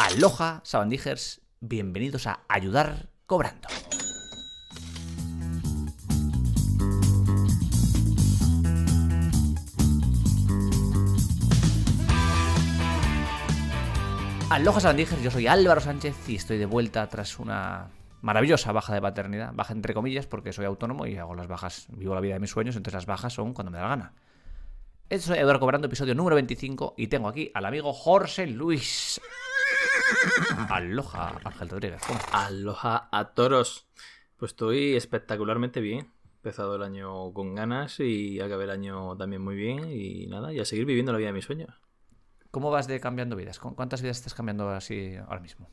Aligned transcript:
Aloha, 0.00 0.60
sabandijers, 0.62 1.40
bienvenidos 1.58 2.28
a 2.28 2.44
Ayudar 2.48 3.08
Cobrando. 3.26 3.66
Aloha, 14.50 14.78
sabandijers, 14.78 15.20
yo 15.20 15.32
soy 15.32 15.48
Álvaro 15.48 15.80
Sánchez 15.80 16.14
y 16.28 16.36
estoy 16.36 16.58
de 16.58 16.66
vuelta 16.66 17.08
tras 17.08 17.40
una 17.40 17.88
maravillosa 18.22 18.70
baja 18.70 18.94
de 18.94 19.02
paternidad. 19.02 19.52
Baja 19.52 19.72
entre 19.72 19.94
comillas 19.94 20.28
porque 20.28 20.52
soy 20.52 20.66
autónomo 20.66 21.06
y 21.08 21.16
hago 21.16 21.34
las 21.34 21.48
bajas, 21.48 21.88
vivo 21.90 22.14
la 22.14 22.20
vida 22.20 22.34
de 22.34 22.40
mis 22.40 22.50
sueños, 22.50 22.76
entonces 22.76 22.94
las 22.94 23.06
bajas 23.06 23.32
son 23.32 23.52
cuando 23.52 23.72
me 23.72 23.78
da 23.78 23.82
la 23.82 23.88
gana. 23.88 24.12
Esto 25.10 25.34
es 25.34 25.40
Eduardo 25.40 25.58
Cobrando, 25.58 25.88
episodio 25.88 26.14
número 26.14 26.36
25, 26.36 26.94
y 26.96 27.08
tengo 27.08 27.26
aquí 27.26 27.50
al 27.52 27.64
amigo 27.64 27.92
Jorge 27.92 28.46
Luis. 28.46 29.20
Aloha, 30.70 31.38
Ángel 31.44 31.68
Rodríguez. 31.68 32.02
Aloha 32.32 33.08
a 33.12 33.32
toros. 33.34 33.86
Pues 34.36 34.52
estoy 34.52 34.94
espectacularmente 34.96 35.80
bien. 35.80 36.12
He 36.24 36.28
empezado 36.48 36.76
el 36.76 36.82
año 36.82 37.32
con 37.32 37.54
ganas 37.54 37.98
y 38.00 38.40
acabé 38.40 38.64
el 38.64 38.70
año 38.70 39.16
también 39.16 39.42
muy 39.42 39.56
bien. 39.56 39.90
Y 39.90 40.26
nada, 40.26 40.52
y 40.52 40.60
a 40.60 40.64
seguir 40.64 40.84
viviendo 40.84 41.12
la 41.12 41.18
vida 41.18 41.28
de 41.28 41.32
mis 41.34 41.44
sueños. 41.44 41.70
¿Cómo 42.50 42.70
vas 42.70 42.86
de 42.88 43.00
cambiando 43.00 43.36
vidas? 43.36 43.58
¿Cu- 43.58 43.74
¿Cuántas 43.74 44.00
vidas 44.02 44.16
estás 44.18 44.34
cambiando 44.34 44.68
así 44.70 45.16
ahora 45.16 45.40
mismo? 45.40 45.68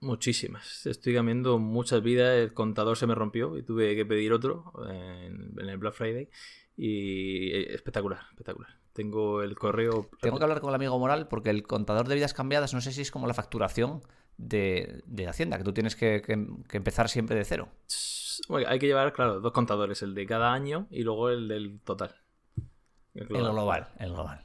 Muchísimas. 0.00 0.86
Estoy 0.86 1.14
cambiando 1.14 1.58
muchas 1.58 2.02
vidas. 2.02 2.36
El 2.38 2.54
contador 2.54 2.96
se 2.96 3.06
me 3.06 3.14
rompió 3.14 3.56
y 3.56 3.62
tuve 3.62 3.94
que 3.96 4.06
pedir 4.06 4.32
otro 4.32 4.72
en, 4.88 5.54
en 5.58 5.68
el 5.68 5.76
Black 5.78 5.94
Friday. 5.94 6.28
Y 6.76 7.50
eh, 7.50 7.74
espectacular, 7.74 8.20
espectacular. 8.30 8.70
Tengo 8.98 9.42
el 9.44 9.54
correo. 9.54 10.08
Tengo 10.20 10.38
que 10.38 10.42
hablar 10.42 10.60
con 10.60 10.70
el 10.70 10.74
amigo 10.74 10.98
Moral 10.98 11.28
porque 11.28 11.50
el 11.50 11.62
contador 11.62 12.08
de 12.08 12.16
vidas 12.16 12.34
cambiadas 12.34 12.74
no 12.74 12.80
sé 12.80 12.90
si 12.90 13.02
es 13.02 13.12
como 13.12 13.28
la 13.28 13.32
facturación 13.34 14.00
de, 14.38 15.04
de 15.06 15.28
Hacienda, 15.28 15.56
que 15.56 15.62
tú 15.62 15.72
tienes 15.72 15.94
que, 15.94 16.20
que- 16.20 16.48
que 16.68 16.76
empezar 16.76 17.08
siempre 17.08 17.36
de 17.36 17.44
cero. 17.44 17.68
Bueno, 18.48 18.66
hay 18.68 18.80
que 18.80 18.86
llevar, 18.88 19.12
claro, 19.12 19.38
dos 19.38 19.52
contadores, 19.52 20.02
el 20.02 20.16
de 20.16 20.26
cada 20.26 20.52
año 20.52 20.88
y 20.90 21.04
luego 21.04 21.30
el 21.30 21.46
del 21.46 21.78
total. 21.84 22.16
El 23.14 23.22
El 23.22 23.28
global, 23.52 23.86
el 24.00 24.08
global. 24.12 24.44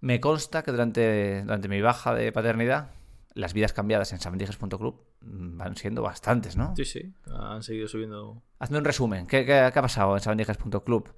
Me 0.00 0.20
consta 0.20 0.62
que 0.62 0.70
durante, 0.70 1.42
durante 1.42 1.66
mi 1.68 1.80
baja 1.80 2.14
de 2.14 2.30
paternidad, 2.30 2.90
las 3.34 3.54
vidas 3.54 3.72
cambiadas 3.72 4.12
en 4.12 4.20
sabandijas.club 4.20 5.00
mm, 5.20 5.58
van 5.58 5.74
siendo 5.76 6.02
bastantes, 6.02 6.56
¿no? 6.56 6.76
Sí, 6.76 6.84
sí, 6.84 7.12
han 7.26 7.64
seguido 7.64 7.88
subiendo. 7.88 8.40
Hazme 8.60 8.78
un 8.78 8.84
resumen. 8.84 9.26
¿Qué, 9.26 9.38
qué- 9.44 9.68
qué 9.72 9.78
ha 9.78 9.82
pasado 9.82 10.14
en 10.14 10.20
sabandijas.club 10.22 11.08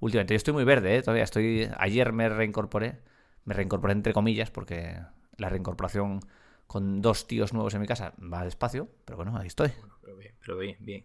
últimamente? 0.00 0.34
Yo 0.34 0.36
estoy 0.36 0.54
muy 0.54 0.64
verde, 0.64 0.96
¿eh? 0.96 1.02
Todavía 1.02 1.24
estoy... 1.24 1.70
Ayer 1.78 2.12
me 2.12 2.28
reincorporé. 2.28 3.00
Me 3.44 3.54
reincorporé 3.54 3.92
entre 3.92 4.12
comillas 4.12 4.50
porque 4.50 5.00
la 5.36 5.48
reincorporación 5.48 6.20
con 6.66 7.00
dos 7.02 7.26
tíos 7.26 7.52
nuevos 7.52 7.74
en 7.74 7.80
mi 7.80 7.86
casa 7.86 8.14
va 8.20 8.44
despacio. 8.44 8.88
Pero 9.04 9.16
bueno, 9.16 9.36
ahí 9.36 9.46
estoy. 9.46 9.70
Pero 10.02 10.16
bien, 10.16 10.34
pero 10.40 10.58
bien, 10.58 10.76
bien. 10.80 11.04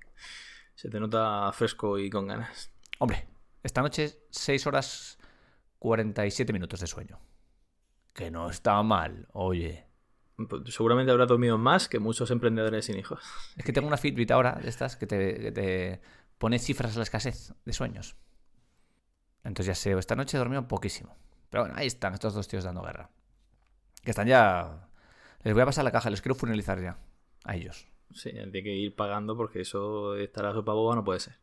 Se 0.75 0.89
te 0.89 0.99
nota 0.99 1.51
fresco 1.53 1.97
y 1.97 2.09
con 2.09 2.27
ganas. 2.27 2.71
Hombre, 2.99 3.27
esta 3.63 3.81
noche 3.81 4.19
6 4.29 4.67
horas 4.67 5.17
47 5.79 6.53
minutos 6.53 6.79
de 6.79 6.87
sueño. 6.87 7.19
Que 8.13 8.31
no 8.31 8.49
está 8.49 8.81
mal, 8.83 9.27
oye. 9.33 9.85
Pues 10.49 10.73
Seguramente 10.73 11.11
habrá 11.11 11.25
dormido 11.25 11.57
más 11.57 11.87
que 11.87 11.99
muchos 11.99 12.29
emprendedores 12.31 12.85
sin 12.85 12.97
hijos. 12.97 13.23
Es 13.55 13.63
que 13.63 13.73
tengo 13.73 13.87
una 13.87 13.97
Fitbit 13.97 14.31
ahora 14.31 14.59
de 14.61 14.69
estas 14.69 14.95
que 14.97 15.07
te, 15.07 15.39
que 15.39 15.51
te 15.51 16.01
pone 16.37 16.59
cifras 16.59 16.95
a 16.95 16.99
la 16.99 17.03
escasez 17.03 17.53
de 17.63 17.73
sueños. 17.73 18.17
Entonces 19.45 19.67
ya 19.67 19.75
sé, 19.75 19.97
esta 19.97 20.15
noche 20.15 20.35
he 20.35 20.39
dormido 20.39 20.67
poquísimo. 20.67 21.15
Pero 21.49 21.63
bueno, 21.63 21.75
ahí 21.77 21.87
están 21.87 22.13
estos 22.13 22.33
dos 22.33 22.47
tíos 22.47 22.63
dando 22.63 22.81
guerra. 22.81 23.09
Que 24.03 24.11
están 24.11 24.27
ya... 24.27 24.89
Les 25.43 25.53
voy 25.53 25.61
a 25.61 25.65
pasar 25.67 25.83
la 25.83 25.91
caja, 25.91 26.09
les 26.09 26.21
quiero 26.21 26.35
finalizar 26.35 26.81
ya. 26.81 26.97
A 27.43 27.55
ellos. 27.55 27.87
Sí, 28.13 28.29
hay 28.29 28.51
que 28.51 28.73
ir 28.73 28.95
pagando 28.95 29.37
porque 29.37 29.61
eso 29.61 30.15
estar 30.15 30.45
a 30.45 30.53
sopa 30.53 30.73
boba 30.73 30.95
no 30.95 31.03
puede 31.03 31.19
ser. 31.19 31.35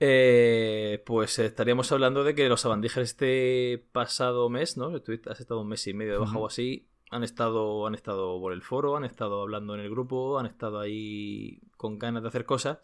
Eh, 0.00 1.02
pues 1.06 1.38
estaríamos 1.38 1.90
hablando 1.92 2.24
de 2.24 2.34
que 2.34 2.48
los 2.48 2.60
sabandijas 2.60 3.02
este 3.02 3.86
pasado 3.92 4.50
mes, 4.50 4.76
¿no? 4.76 4.92
Has 5.30 5.40
estado 5.40 5.60
un 5.60 5.68
mes 5.68 5.86
y 5.86 5.94
medio 5.94 6.12
de 6.12 6.18
baja 6.18 6.32
Ujú. 6.32 6.44
o 6.44 6.46
así. 6.46 6.88
Han 7.10 7.22
estado, 7.22 7.86
han 7.86 7.94
estado 7.94 8.38
por 8.40 8.52
el 8.52 8.60
foro, 8.60 8.96
han 8.96 9.04
estado 9.04 9.40
hablando 9.40 9.74
en 9.74 9.80
el 9.80 9.88
grupo, 9.90 10.38
han 10.38 10.46
estado 10.46 10.80
ahí 10.80 11.60
con 11.76 11.98
ganas 11.98 12.22
de 12.22 12.28
hacer 12.28 12.44
cosas. 12.44 12.78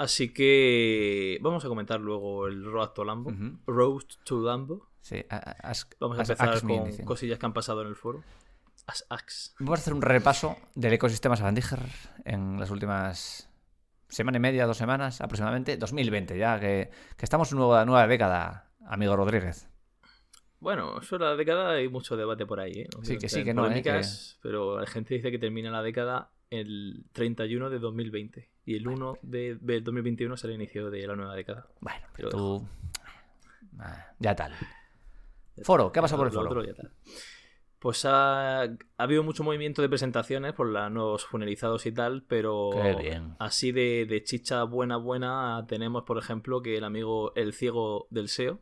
Así 0.00 0.32
que 0.32 1.38
vamos 1.42 1.62
a 1.62 1.68
comentar 1.68 2.00
luego 2.00 2.46
el 2.46 2.64
Road 2.64 2.88
to 2.94 3.04
Lambo. 3.04 3.30
Ujú. 3.30 3.58
Road 3.66 4.04
to 4.24 4.40
Lambo. 4.40 4.88
Sí, 5.02 5.16
ask- 5.28 5.94
Vamos 6.00 6.18
a 6.18 6.22
empezar 6.22 6.48
ask 6.48 6.66
con 6.66 6.90
cosillas 7.04 7.38
que 7.38 7.44
han 7.44 7.52
pasado 7.52 7.82
en 7.82 7.88
el 7.88 7.96
foro. 7.96 8.24
As 8.86 9.04
ax. 9.10 9.54
Vamos 9.58 9.78
a 9.78 9.82
hacer 9.82 9.92
un 9.92 10.00
repaso 10.00 10.56
del 10.74 10.94
ecosistema 10.94 11.36
Sabandiger 11.36 11.80
en 12.24 12.58
las 12.58 12.70
últimas 12.70 13.50
semana 14.08 14.38
y 14.38 14.40
media, 14.40 14.64
dos 14.66 14.78
semanas 14.78 15.20
aproximadamente. 15.20 15.76
2020, 15.76 16.38
ya 16.38 16.58
que, 16.58 16.90
que 17.18 17.24
estamos 17.26 17.52
en 17.52 17.58
nueva, 17.58 17.84
nueva 17.84 18.06
década, 18.06 18.70
amigo 18.86 19.14
Rodríguez. 19.16 19.68
Bueno, 20.60 20.98
eso 20.98 21.18
la 21.18 21.36
década 21.36 21.72
hay 21.72 21.90
mucho 21.90 22.16
debate 22.16 22.46
por 22.46 22.58
ahí, 22.60 22.72
¿eh? 22.72 22.88
Sí, 23.02 23.18
que 23.18 23.28
sí, 23.28 23.44
que 23.44 23.52
no, 23.52 23.64
¿eh? 23.64 23.68
polémicas, 23.68 24.38
Pero 24.42 24.80
la 24.80 24.86
gente 24.86 25.12
dice 25.14 25.30
que 25.30 25.38
termina 25.38 25.70
la 25.70 25.82
década 25.82 26.30
el 26.50 27.04
31 27.12 27.70
de 27.70 27.78
2020 27.78 28.50
y 28.66 28.74
el 28.76 28.86
1 28.88 29.18
de, 29.22 29.56
de 29.60 29.80
2021 29.80 30.36
será 30.36 30.52
el 30.52 30.60
inicio 30.60 30.90
de 30.90 31.06
la 31.06 31.16
nueva 31.16 31.34
década. 31.34 31.66
Bueno, 31.80 32.06
pero 32.14 32.28
tú... 32.28 32.68
Ah, 33.78 34.06
Ya 34.18 34.34
tal. 34.34 34.52
Foro, 35.62 35.92
¿qué 35.92 35.98
ha 35.98 36.02
pasado 36.02 36.18
por 36.20 36.26
el 36.28 36.32
foro? 36.32 36.46
otro 36.50 36.64
ya 36.64 36.74
tal. 36.74 36.90
Pues 37.78 38.04
ha, 38.04 38.62
ha 38.62 38.68
habido 38.98 39.22
mucho 39.22 39.42
movimiento 39.42 39.80
de 39.80 39.88
presentaciones 39.88 40.52
por 40.52 40.66
los 40.68 40.90
nuevos 40.90 41.24
funerizados 41.24 41.86
y 41.86 41.92
tal, 41.92 42.24
pero 42.28 42.70
Qué 42.74 42.94
bien. 42.94 43.36
así 43.38 43.72
de, 43.72 44.04
de 44.06 44.22
chicha 44.22 44.64
buena, 44.64 44.96
buena, 44.98 45.64
tenemos, 45.66 46.02
por 46.02 46.18
ejemplo, 46.18 46.60
que 46.60 46.76
el 46.76 46.84
amigo 46.84 47.32
El 47.36 47.54
Ciego 47.54 48.06
del 48.10 48.28
SEO, 48.28 48.60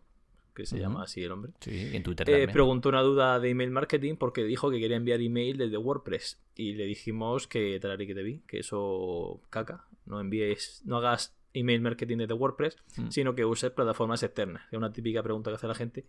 que 0.58 0.66
se 0.66 0.78
llama 0.78 1.04
así 1.04 1.22
el 1.22 1.32
hombre, 1.32 1.52
Sí, 1.60 1.90
en 1.94 2.02
Twitter 2.02 2.28
Eh, 2.28 2.48
preguntó 2.48 2.88
una 2.88 3.00
duda 3.02 3.38
de 3.40 3.48
email 3.50 3.70
marketing 3.70 4.16
porque 4.16 4.44
dijo 4.44 4.70
que 4.70 4.78
quería 4.80 4.96
enviar 4.96 5.20
email 5.20 5.56
desde 5.56 5.76
WordPress 5.78 6.40
y 6.56 6.72
le 6.74 6.84
dijimos 6.84 7.46
que 7.46 7.78
tal 7.80 7.96
que 7.98 8.14
te 8.14 8.22
vi, 8.22 8.40
que 8.46 8.58
eso 8.58 9.40
caca, 9.50 9.86
no 10.04 10.20
envíes, 10.20 10.82
no 10.84 10.96
hagas 10.98 11.34
email 11.54 11.80
marketing 11.80 12.18
desde 12.18 12.34
WordPress, 12.34 12.76
Mm. 12.96 13.08
sino 13.10 13.34
que 13.34 13.44
uses 13.44 13.70
plataformas 13.70 14.22
externas. 14.22 14.62
Es 14.70 14.76
una 14.76 14.92
típica 14.92 15.22
pregunta 15.22 15.50
que 15.50 15.54
hace 15.56 15.66
la 15.68 15.74
gente. 15.74 16.06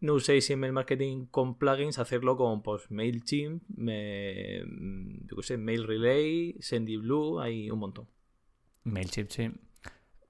No 0.00 0.14
uséis 0.14 0.50
email 0.50 0.72
marketing 0.72 1.26
con 1.26 1.56
plugins, 1.56 1.98
hacerlo 1.98 2.36
con 2.36 2.62
pues, 2.62 2.90
MailChimp, 2.90 3.62
me, 3.76 4.60
yo 5.28 5.36
qué 5.36 5.42
sé, 5.42 5.56
Mail 5.56 5.84
Relay, 5.86 6.56
SendyBlue, 6.60 7.40
hay 7.40 7.70
un 7.70 7.78
montón. 7.78 8.08
MailChimp, 8.82 9.30
sí. 9.30 9.50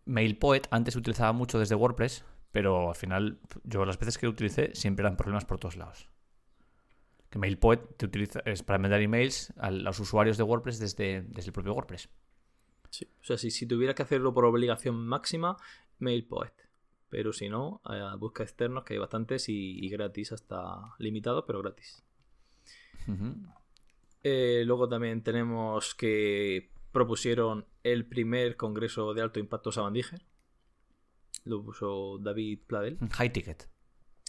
MailPoet 0.07 0.67
antes 0.71 0.95
se 0.95 0.99
utilizaba 1.01 1.33
mucho 1.33 1.59
desde 1.59 1.75
WordPress, 1.75 2.25
pero 2.55 2.91
al 2.91 2.95
final 2.95 3.41
yo 3.65 3.85
las 3.85 3.99
veces 3.99 4.17
que 4.17 4.27
lo 4.27 4.33
utilicé 4.33 4.71
siempre 4.77 5.03
eran 5.03 5.17
problemas 5.17 5.45
por 5.45 5.59
todos 5.59 5.77
lados. 5.77 6.09
Que 7.29 7.41
MailPoet 7.41 7.97
te 7.97 8.07
utiliza, 8.07 8.39
es 8.45 8.63
para 8.63 8.79
mandar 8.79 9.03
emails 9.03 9.53
a 9.57 9.73
los 9.73 9.99
usuarios 9.99 10.37
de 10.37 10.45
WordPress 10.45 10.79
desde, 10.79 11.23
desde 11.23 11.49
el 11.49 11.53
propio 11.53 11.75
WordPress. 11.75 12.09
Sí. 12.91 13.09
O 13.21 13.25
sea, 13.25 13.39
si, 13.39 13.51
si 13.51 13.67
tuvieras 13.67 13.97
que 13.97 14.05
hacerlo 14.05 14.33
por 14.33 14.45
obligación 14.45 15.05
máxima, 15.05 15.57
MailPoet. 15.99 16.53
Pero 17.09 17.33
si 17.33 17.49
no, 17.49 17.83
eh, 17.91 18.17
busca 18.21 18.45
externos 18.45 18.85
que 18.85 18.93
hay 18.95 19.01
bastantes 19.01 19.49
y, 19.49 19.85
y 19.85 19.89
gratis 19.89 20.31
hasta 20.31 20.95
limitado, 21.01 21.47
pero 21.47 21.61
gratis. 21.61 22.05
Eh, 24.23 24.63
luego 24.65 24.89
también 24.89 25.25
tenemos 25.25 25.97
que 25.97 26.71
propusieron 26.93 27.67
el 27.83 28.07
primer 28.07 28.57
congreso 28.57 29.13
de 29.13 29.23
alto 29.23 29.41
impacto 29.41 29.73
Sabandíger. 29.73 30.23
Lo 31.45 31.63
puso 31.63 32.19
David 32.19 32.61
Pladel. 32.67 32.99
High 33.13 33.31
ticket. 33.33 33.69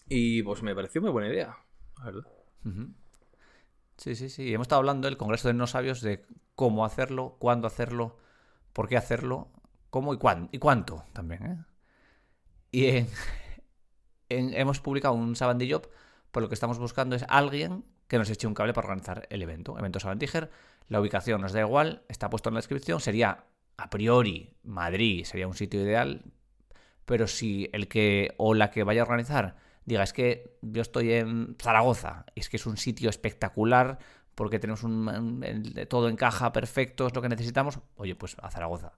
Y 0.07 0.43
pues 0.43 0.61
me 0.63 0.75
pareció 0.75 1.01
muy 1.01 1.11
buena 1.11 1.29
idea, 1.29 1.57
la 1.99 2.05
verdad. 2.05 2.27
Ujú. 2.65 2.93
Sí, 3.97 4.15
sí, 4.15 4.29
sí. 4.29 4.53
Hemos 4.53 4.65
estado 4.65 4.79
hablando 4.79 5.07
del 5.07 5.17
Congreso 5.17 5.47
de 5.47 5.53
No 5.53 5.67
Sabios 5.67 6.01
de 6.01 6.25
cómo 6.55 6.85
hacerlo, 6.85 7.37
cuándo 7.39 7.67
hacerlo, 7.67 8.17
por 8.73 8.87
qué 8.89 8.97
hacerlo, 8.97 9.49
cómo 9.89 10.13
y, 10.13 10.17
cuán- 10.17 10.49
y 10.51 10.57
cuánto 10.59 11.05
también. 11.13 11.43
¿eh? 11.45 11.57
Y 12.71 12.85
en- 12.87 13.07
en- 14.29 14.53
hemos 14.53 14.79
publicado 14.81 15.13
un 15.13 15.35
Sabandí 15.35 15.71
Job, 15.71 15.89
por 16.31 16.43
lo 16.43 16.49
que 16.49 16.55
estamos 16.55 16.77
buscando 16.77 17.15
es 17.15 17.25
alguien 17.29 17.85
que 18.07 18.17
nos 18.17 18.29
eche 18.29 18.45
un 18.47 18.53
cable 18.53 18.73
para 18.73 18.87
organizar 18.89 19.25
el 19.29 19.41
evento. 19.41 19.77
Evento 19.79 19.99
Sabandiger. 19.99 20.51
La 20.89 20.99
ubicación 21.01 21.41
nos 21.41 21.53
da 21.53 21.61
igual, 21.61 22.03
está 22.09 22.29
puesto 22.29 22.49
en 22.49 22.55
la 22.55 22.59
descripción. 22.59 22.99
Sería, 22.99 23.45
a 23.77 23.89
priori, 23.89 24.55
Madrid 24.63 25.23
sería 25.23 25.47
un 25.47 25.55
sitio 25.55 25.81
ideal, 25.81 26.21
pero 27.05 27.27
si 27.27 27.69
el 27.73 27.87
que 27.87 28.33
o 28.37 28.53
la 28.53 28.71
que 28.71 28.83
vaya 28.83 29.01
a 29.01 29.05
organizar 29.05 29.57
diga, 29.85 30.03
es 30.03 30.13
que 30.13 30.57
yo 30.61 30.81
estoy 30.81 31.13
en 31.13 31.55
Zaragoza, 31.61 32.25
es 32.35 32.49
que 32.49 32.57
es 32.57 32.65
un 32.65 32.77
sitio 32.77 33.09
espectacular 33.09 33.99
porque 34.35 34.59
tenemos 34.59 34.83
un, 34.83 35.07
un- 35.07 35.87
todo 35.87 36.09
encaja 36.09 36.51
perfecto, 36.51 37.07
es 37.07 37.15
lo 37.15 37.21
que 37.21 37.29
necesitamos, 37.29 37.79
oye, 37.95 38.15
pues 38.15 38.35
a 38.41 38.51
Zaragoza. 38.51 38.93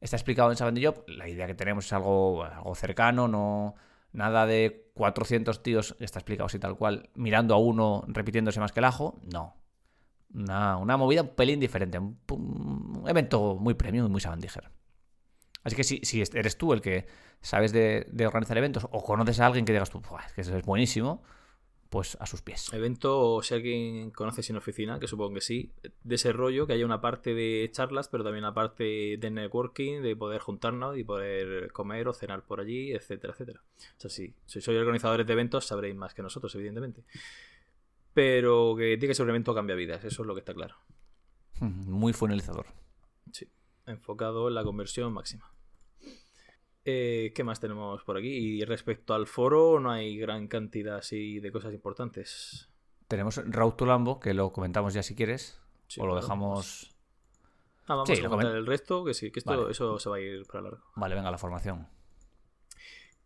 Está 0.00 0.16
explicado 0.16 0.50
en 0.50 0.56
Sabandy 0.56 0.84
Job, 0.84 1.04
la 1.08 1.28
idea 1.28 1.46
que 1.46 1.54
tenemos 1.54 1.86
es 1.86 1.92
algo, 1.92 2.44
algo 2.44 2.74
cercano, 2.74 3.26
no, 3.28 3.74
Nada 4.12 4.46
de 4.46 4.90
400 4.94 5.62
tíos, 5.62 5.94
está 6.00 6.18
explicado 6.20 6.46
así 6.46 6.58
tal 6.58 6.76
cual, 6.76 7.10
mirando 7.14 7.54
a 7.54 7.58
uno 7.58 8.04
repitiéndose 8.08 8.58
más 8.58 8.72
que 8.72 8.80
el 8.80 8.86
ajo. 8.86 9.20
No. 9.22 9.54
Una, 10.34 10.76
una 10.78 10.96
movida 10.96 11.22
un 11.22 11.28
pelín 11.34 11.60
diferente. 11.60 11.98
Un, 11.98 13.04
evento 13.06 13.56
muy 13.56 13.74
premium 13.74 14.06
y 14.06 14.10
muy 14.10 14.20
sabandíger. 14.20 14.70
Así 15.68 15.76
que 15.76 15.84
si, 15.84 16.00
si 16.02 16.22
eres 16.34 16.56
tú 16.58 16.72
el 16.72 16.80
que 16.80 17.06
sabes 17.40 17.72
de, 17.72 18.06
de 18.10 18.26
organizar 18.26 18.58
eventos 18.58 18.86
o 18.90 19.02
conoces 19.04 19.38
a 19.40 19.46
alguien 19.46 19.64
que 19.64 19.72
digas 19.72 19.90
tú, 19.90 20.00
"Buah, 20.00 20.26
es 20.26 20.32
que 20.32 20.40
es 20.40 20.64
buenísimo, 20.64 21.22
pues 21.90 22.16
a 22.20 22.26
sus 22.26 22.42
pies. 22.42 22.72
Evento, 22.72 23.18
o 23.18 23.42
si 23.42 23.54
alguien 23.54 24.10
conoce 24.10 24.42
sin 24.42 24.56
oficina, 24.56 24.98
que 24.98 25.06
supongo 25.08 25.34
que 25.34 25.40
sí, 25.40 25.72
de 26.04 26.14
ese 26.14 26.32
rollo, 26.32 26.66
que 26.66 26.74
haya 26.74 26.84
una 26.84 27.00
parte 27.00 27.34
de 27.34 27.68
charlas, 27.72 28.08
pero 28.08 28.24
también 28.24 28.44
una 28.44 28.54
parte 28.54 29.16
de 29.18 29.30
networking, 29.30 30.02
de 30.02 30.14
poder 30.16 30.40
juntarnos 30.40 30.98
y 30.98 31.04
poder 31.04 31.72
comer 31.72 32.08
o 32.08 32.12
cenar 32.12 32.44
por 32.44 32.60
allí, 32.60 32.92
etcétera, 32.92 33.32
etcétera. 33.32 33.62
O 33.62 34.00
sea, 34.00 34.10
sí, 34.10 34.34
si 34.46 34.60
sois 34.60 34.78
organizadores 34.78 35.26
de 35.26 35.32
eventos 35.32 35.66
sabréis 35.66 35.94
más 35.96 36.12
que 36.14 36.22
nosotros, 36.22 36.54
evidentemente. 36.54 37.04
Pero 38.12 38.74
que 38.76 38.96
tiene 38.98 39.08
que 39.08 39.14
ser 39.14 39.24
un 39.24 39.30
evento 39.30 39.54
cambia 39.54 39.76
vidas, 39.76 40.04
eso 40.04 40.22
es 40.22 40.26
lo 40.26 40.34
que 40.34 40.40
está 40.40 40.52
claro. 40.52 40.76
Muy 41.60 42.12
funelizador. 42.12 42.66
Sí, 43.32 43.48
enfocado 43.86 44.48
en 44.48 44.54
la 44.54 44.64
conversión 44.64 45.12
máxima. 45.12 45.52
Eh, 46.90 47.32
¿Qué 47.34 47.44
más 47.44 47.60
tenemos 47.60 48.02
por 48.04 48.16
aquí? 48.16 48.28
Y 48.28 48.64
respecto 48.64 49.12
al 49.12 49.26
foro, 49.26 49.78
no 49.78 49.90
hay 49.90 50.16
gran 50.16 50.48
cantidad 50.48 50.96
así 50.96 51.38
de 51.38 51.52
cosas 51.52 51.74
importantes. 51.74 52.70
Tenemos 53.08 53.36
Route 53.44 53.76
to 53.76 53.84
Lambo, 53.84 54.18
que 54.20 54.32
lo 54.32 54.52
comentamos 54.52 54.94
ya 54.94 55.02
si 55.02 55.14
quieres. 55.14 55.60
Sí, 55.86 56.00
o 56.00 56.06
lo 56.06 56.16
dejamos. 56.16 56.94
Ah, 57.86 57.94
vamos 57.96 58.08
Sí, 58.08 58.24
a 58.24 58.28
comentar 58.28 58.54
comen- 58.54 58.58
el 58.58 58.66
resto, 58.66 59.04
que 59.04 59.12
sí, 59.12 59.30
que 59.30 59.40
esto, 59.40 59.50
Vale. 59.50 59.70
eso 59.72 59.98
se 59.98 60.08
va 60.08 60.16
a 60.16 60.20
ir 60.20 60.46
para 60.46 60.62
largo. 60.62 60.82
Vale, 60.96 61.14
venga, 61.14 61.30
la 61.30 61.36
formación. 61.38 61.88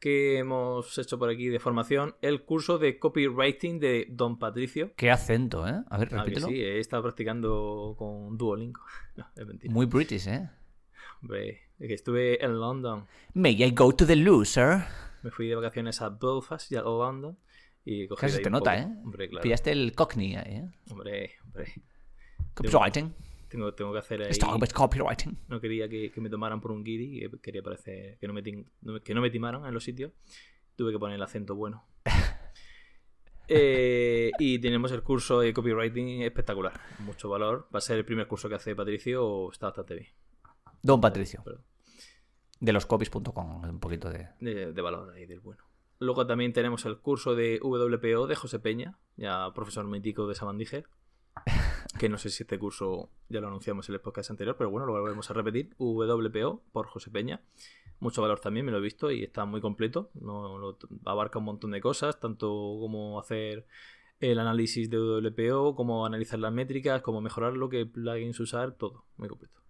¿Qué 0.01 0.39
hemos 0.39 0.99
hecho 0.99 1.17
por 1.19 1.31
aquí 1.31 1.47
de 1.47 1.61
formación? 1.61 2.17
El 2.21 2.43
curso 2.43 2.79
de 2.79 2.99
copywriting 2.99 3.79
de 3.79 4.09
Don 4.11 4.39
Patricio. 4.41 4.93
Qué 4.97 5.13
acento, 5.13 5.69
¿eh? 5.69 5.85
A 5.89 5.99
ver, 5.99 6.09
Ah, 6.09 6.11
que 6.11 6.31
repítelo. 6.31 6.49
sí, 6.49 6.61
he 6.61 6.81
estado 6.81 7.05
practicando 7.05 7.95
con 7.97 8.37
Duolingo. 8.37 8.81
No, 9.17 9.27
es 9.37 9.47
mentira. 9.47 9.73
Muy 9.73 9.87
british, 9.87 10.27
¿eh? 10.27 10.49
Hombre, 11.23 11.61
estuve 11.79 12.45
en 12.45 12.59
London. 12.59 13.07
May 13.35 13.63
I 13.63 13.71
go 13.71 13.93
to 13.93 14.05
the 14.05 14.17
loser? 14.17 14.85
Me 15.23 15.31
fui 15.31 15.47
de 15.47 15.55
vacaciones 15.55 16.03
a 16.03 16.09
Belfast 16.09 16.71
y 16.73 16.77
a 16.77 16.83
London. 16.83 17.39
Y 17.85 18.09
cogí 18.09 18.21
Casi 18.21 18.43
te 18.43 18.51
nota, 18.51 18.73
poco. 18.77 18.93
¿eh? 18.93 18.97
Hombre, 19.05 19.29
claro. 19.29 19.43
Pillaste 19.43 19.71
el 19.73 19.95
cockney 19.95 20.35
ahí, 20.35 20.55
¿eh? 20.57 20.71
Hombre, 20.91 21.33
hombre. 21.45 21.73
Copywriting. 22.55 23.15
Tengo, 23.49 23.73
tengo 23.75 23.93
que 23.93 23.99
hacer 23.99 24.23
ahí. 24.23 24.31
With 24.61 24.71
copywriting. 24.71 25.39
No 25.49 25.61
quería 25.61 25.89
que, 25.89 26.11
que 26.11 26.21
me 26.21 26.29
tomaran 26.29 26.61
por 26.61 26.73
un 26.73 26.83
guiri. 26.83 27.21
que 27.21 27.39
Quería 27.41 27.63
parecer 27.63 28.19
no, 28.23 28.33
me 28.33 28.43
que 28.43 29.15
no 29.15 29.21
me 29.21 29.31
timaran 29.31 29.65
en 29.65 29.75
los 29.75 29.85
sitios. 29.85 30.13
Tuve 30.75 30.93
que 30.93 30.99
poner 30.99 31.17
el 31.17 31.23
acento 31.23 31.55
bueno. 31.55 31.85
Eh, 33.55 34.31
y 34.39 34.61
tenemos 34.61 34.93
el 34.93 35.03
curso 35.03 35.41
de 35.41 35.53
copywriting 35.53 36.23
espectacular. 36.23 36.81
Mucho 37.01 37.29
valor. 37.29 37.69
Va 37.75 37.79
a 37.79 37.81
ser 37.83 37.99
el 37.99 38.05
primer 38.05 38.27
curso 38.27 38.49
que 38.49 38.55
hace 38.55 38.75
Patricio. 38.75 39.51
Está 39.51 39.67
bastante 39.67 39.95
bien. 39.95 40.09
Don 40.83 41.01
Patricio. 41.01 41.43
Perdón. 41.45 41.63
De 42.61 42.73
loscopies.com. 42.73 43.65
Un 43.65 43.81
poquito 43.81 44.11
de. 44.11 44.29
de, 44.41 44.73
de 44.73 44.83
valor 44.83 45.11
ahí 45.15 45.27
del 45.27 45.41
bueno. 45.41 45.65
Luego 45.99 46.27
también 46.27 46.53
tenemos 46.53 46.85
el 46.85 46.99
curso 46.99 47.35
de 47.37 47.61
WPO 47.63 48.27
de 48.27 48.35
José 48.35 48.59
Peña, 48.59 48.99
ya 49.17 49.53
profesor 49.55 49.87
mítico 49.87 50.27
de 50.27 50.35
Sabandíger. 50.35 50.87
Que 51.99 52.09
no 52.09 52.17
sé 52.17 52.31
si 52.31 52.43
este 52.45 52.59
curso 52.59 53.11
ya 53.29 53.41
lo 53.41 53.49
anunciamos 53.49 53.89
en 53.89 53.95
el 53.97 54.01
podcast 54.01 54.31
anterior, 54.31 54.57
pero 54.57 54.71
bueno, 54.71 54.87
lo 54.87 54.93
volvemos 54.93 55.31
a 55.31 55.35
repetir. 55.35 55.75
WPO 55.79 56.63
por 56.73 56.87
José 56.87 57.11
Peña. 57.11 57.43
Mucho 58.01 58.23
valor 58.23 58.41
también, 58.41 58.65
me 58.67 58.73
lo 58.73 58.79
he 58.79 58.81
visto 58.81 59.11
y 59.11 59.23
está 59.23 59.45
muy 59.45 59.61
completo. 59.61 60.11
No, 60.15 60.59
lo- 60.59 60.79
abarca 61.05 61.39
un 61.39 61.45
montón 61.45 61.71
de 61.73 61.81
cosas, 61.81 62.19
tanto 62.19 62.47
como 62.81 63.21
hacer 63.21 63.67
el 64.21 64.39
análisis 64.39 64.89
de 64.91 64.99
WPO, 64.99 65.75
como 65.77 66.07
analizar 66.07 66.39
las 66.39 66.53
métricas, 66.53 67.03
cómo 67.03 67.21
mejorarlo, 67.21 67.69
qué 67.69 67.85
plugins 67.87 68.41
usar, 68.41 68.73
todo. 68.73 69.05
Muy 69.17 69.29
completo. 69.29 69.61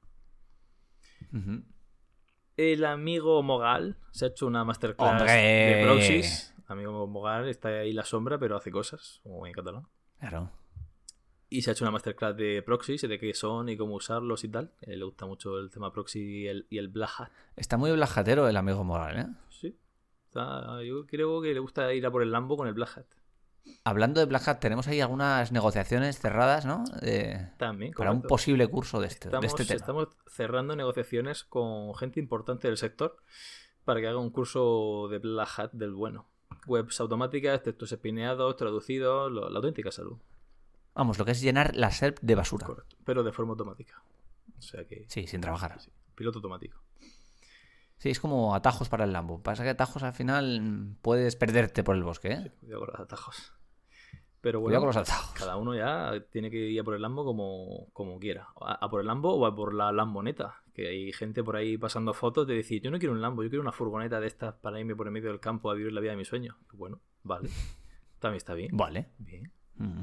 El 2.57 2.85
amigo 2.85 3.43
Mogal 3.43 3.97
se 4.11 4.27
ha 4.27 4.29
hecho 4.29 4.47
una 4.47 4.65
masterclass 4.65 5.21
¡Hombre! 5.23 5.33
de 5.33 5.83
Proxys. 5.85 6.55
Amigo 6.67 7.07
Mogal 7.07 7.49
está 7.49 7.69
ahí 7.69 7.91
en 7.91 7.97
la 7.97 8.05
sombra, 8.05 8.39
pero 8.39 8.57
hace 8.57 8.71
cosas, 8.71 9.21
como 9.23 9.47
en 9.47 9.53
catalán. 9.53 9.87
Claro. 10.21 10.51
Y 11.49 11.63
se 11.63 11.71
ha 11.71 11.73
hecho 11.73 11.85
una 11.85 11.91
masterclass 11.93 12.37
de 12.37 12.63
Proxys, 12.63 13.03
de 13.03 13.19
qué 13.19 13.35
son 13.35 13.69
y 13.69 13.77
cómo 13.77 13.95
usarlos 13.95 14.45
y 14.45 14.49
tal. 14.49 14.73
Eh, 14.81 14.97
le 14.97 15.05
gusta 15.05 15.27
mucho 15.27 15.59
el 15.59 15.71
tema 15.71 15.93
Proxy 15.93 16.21
y 16.21 16.47
el, 16.47 16.67
y 16.71 16.79
el 16.79 16.89
Black 16.89 17.11
Hat. 17.19 17.31
Está 17.57 17.77
muy 17.77 17.93
blajatero 17.93 18.49
el 18.49 18.57
amigo 18.57 18.85
Moral, 18.85 19.19
¿eh? 19.19 19.27
Sí. 19.51 19.79
Está- 20.29 20.83
yo 20.83 21.07
creo 21.07 21.43
que 21.43 21.53
le 21.53 21.61
gusta 21.61 21.93
ir 21.93 22.07
a 22.07 22.11
por 22.11 22.23
el 22.23 22.31
Lambo 22.33 22.57
con 22.57 22.69
el 22.69 22.75
Black 22.75 22.97
Hat. 22.99 23.07
Hablando 23.85 24.21
de 24.21 24.27
Black 24.27 24.47
Hat, 24.49 24.59
tenemos 24.61 24.87
ahí 24.89 25.01
algunas 25.01 25.53
negociaciones 25.53 26.19
cerradas, 26.19 26.65
¿no? 26.67 26.85
De- 27.01 27.49
También. 27.59 27.93
para 27.93 28.11
un 28.13 28.23
posible 28.23 28.67
curso 28.69 29.01
de 29.01 29.07
este, 29.09 29.29
de 29.29 29.37
Estamos, 29.37 29.45
este 29.61 29.65
tema. 29.65 29.77
estamos 29.77 30.09
cerrando 30.29 30.77
negociaciones 30.77 31.45
con 31.45 31.95
gente 31.95 32.21
importante 32.21 32.69
del 32.69 32.77
sector 32.77 33.17
para 33.85 34.01
que 34.01 34.09
haga 34.09 34.19
un 34.19 34.31
curso 34.31 35.09
de 35.11 35.19
Black 35.19 35.49
Hat 35.59 35.73
del 35.73 35.93
bueno. 35.95 36.29
Webs 36.67 37.01
automáticas, 37.01 37.63
textos 37.63 37.91
espineados, 37.93 38.57
traducidos, 38.57 39.31
lo- 39.33 39.49
la 39.51 39.59
auténtica 39.59 39.91
salud. 39.91 40.19
Vamos, 40.95 41.19
lo 41.19 41.25
que 41.25 41.33
es 41.33 41.41
llenar 41.41 41.75
la 41.75 41.91
SERP 41.91 42.19
de 42.21 42.35
basura. 42.35 42.67
Correcto. 42.67 42.97
Pero 43.05 43.23
de 43.25 43.33
forma 43.33 43.53
automática. 43.53 44.03
O 44.59 44.63
sea 44.63 44.85
que. 44.87 45.07
Sí, 45.09 45.27
sin 45.27 45.41
trabajar. 45.41 45.81
sí, 45.81 45.91
piloto 46.15 46.39
automático. 46.39 46.79
Sí, 48.03 48.11
es 48.11 48.19
como 48.19 48.53
atajos 48.57 48.89
para 48.89 49.05
el 49.05 49.13
Lambo. 49.13 49.41
Pasa 49.45 49.63
que 49.63 49.69
atajos 49.69 50.03
al 50.03 50.13
final 50.13 50.97
puedes 51.03 51.37
perderte 51.37 51.85
por 51.85 51.95
el 51.95 52.03
bosque, 52.03 52.33
¿eh? 52.33 52.53
Cuidado 52.59 52.81
con 52.81 52.91
los 52.91 53.01
atajos. 53.01 53.53
Pero 54.41 54.59
bueno, 54.59 54.71
Cuidado 54.71 54.81
con 54.81 54.87
los 54.89 54.97
atajos. 54.97 55.39
cada 55.39 55.57
uno 55.57 55.73
ya 55.77 56.13
tiene 56.33 56.51
que 56.51 56.57
ir 56.57 56.81
a 56.81 56.83
por 56.83 56.97
el 56.97 57.03
Lambo 57.03 57.25
como, 57.25 57.91
como 57.93 58.19
quiera. 58.19 58.49
A, 58.61 58.85
a 58.85 58.91
por 58.91 59.03
el 59.03 59.07
Lambo 59.07 59.33
o 59.37 59.47
a 59.47 59.55
por 59.55 59.73
la 59.73 59.93
Lamboneta. 59.93 60.65
Que 60.75 60.89
hay 60.89 61.13
gente 61.13 61.45
por 61.45 61.55
ahí 61.55 61.79
pasando 61.79 62.13
fotos 62.13 62.45
de 62.49 62.55
decir, 62.55 62.83
yo 62.83 62.91
no 62.91 62.99
quiero 62.99 63.13
un 63.13 63.23
Lambo, 63.23 63.45
yo 63.45 63.51
quiero 63.51 63.63
una 63.63 63.71
furgoneta 63.71 64.19
de 64.19 64.27
estas 64.27 64.55
para 64.57 64.81
irme 64.81 64.97
por 64.97 65.07
el 65.07 65.13
medio 65.13 65.29
del 65.29 65.39
campo 65.39 65.71
a 65.71 65.75
vivir 65.75 65.93
la 65.93 66.01
vida 66.01 66.11
de 66.11 66.17
mis 66.17 66.27
sueños. 66.27 66.57
Bueno, 66.73 66.99
vale. 67.23 67.51
También 68.19 68.39
está 68.39 68.55
bien. 68.55 68.77
Vale. 68.77 69.11
Bien. 69.19 69.53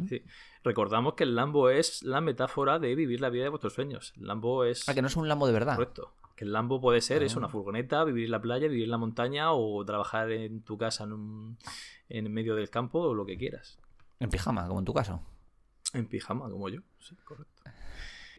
Sí. 0.07 0.21
Recordamos 0.63 1.13
que 1.13 1.23
el 1.23 1.35
Lambo 1.35 1.69
es 1.69 2.03
la 2.03 2.21
metáfora 2.21 2.79
de 2.79 2.95
vivir 2.95 3.21
la 3.21 3.29
vida 3.29 3.43
de 3.43 3.49
vuestros 3.49 3.73
sueños. 3.73 4.13
El 4.17 4.27
Lambo 4.27 4.63
es... 4.65 4.87
Ah, 4.89 4.93
que 4.93 5.01
no 5.01 5.07
es 5.07 5.15
un 5.15 5.27
Lambo 5.27 5.47
de 5.47 5.53
verdad. 5.53 5.75
Correcto. 5.75 6.13
Que 6.35 6.45
el 6.45 6.51
Lambo 6.53 6.79
puede 6.81 7.01
ser 7.01 7.23
Ah. 7.23 7.37
una 7.37 7.49
furgoneta, 7.49 8.03
vivir 8.03 8.25
en 8.25 8.31
la 8.31 8.41
playa, 8.41 8.67
vivir 8.67 8.85
en 8.85 8.91
la 8.91 8.97
montaña 8.97 9.51
o 9.53 9.83
trabajar 9.85 10.31
en 10.31 10.61
tu 10.63 10.77
casa 10.77 11.03
en, 11.03 11.13
un, 11.13 11.57
en 12.09 12.31
medio 12.33 12.55
del 12.55 12.69
campo 12.69 12.99
o 12.99 13.13
lo 13.13 13.25
que 13.25 13.37
quieras. 13.37 13.77
En 14.19 14.29
pijama, 14.29 14.67
como 14.67 14.79
en 14.79 14.85
tu 14.85 14.93
caso. 14.93 15.21
En 15.93 16.07
pijama, 16.07 16.49
como 16.49 16.69
yo. 16.69 16.81
Sí, 16.99 17.15
correcto. 17.23 17.53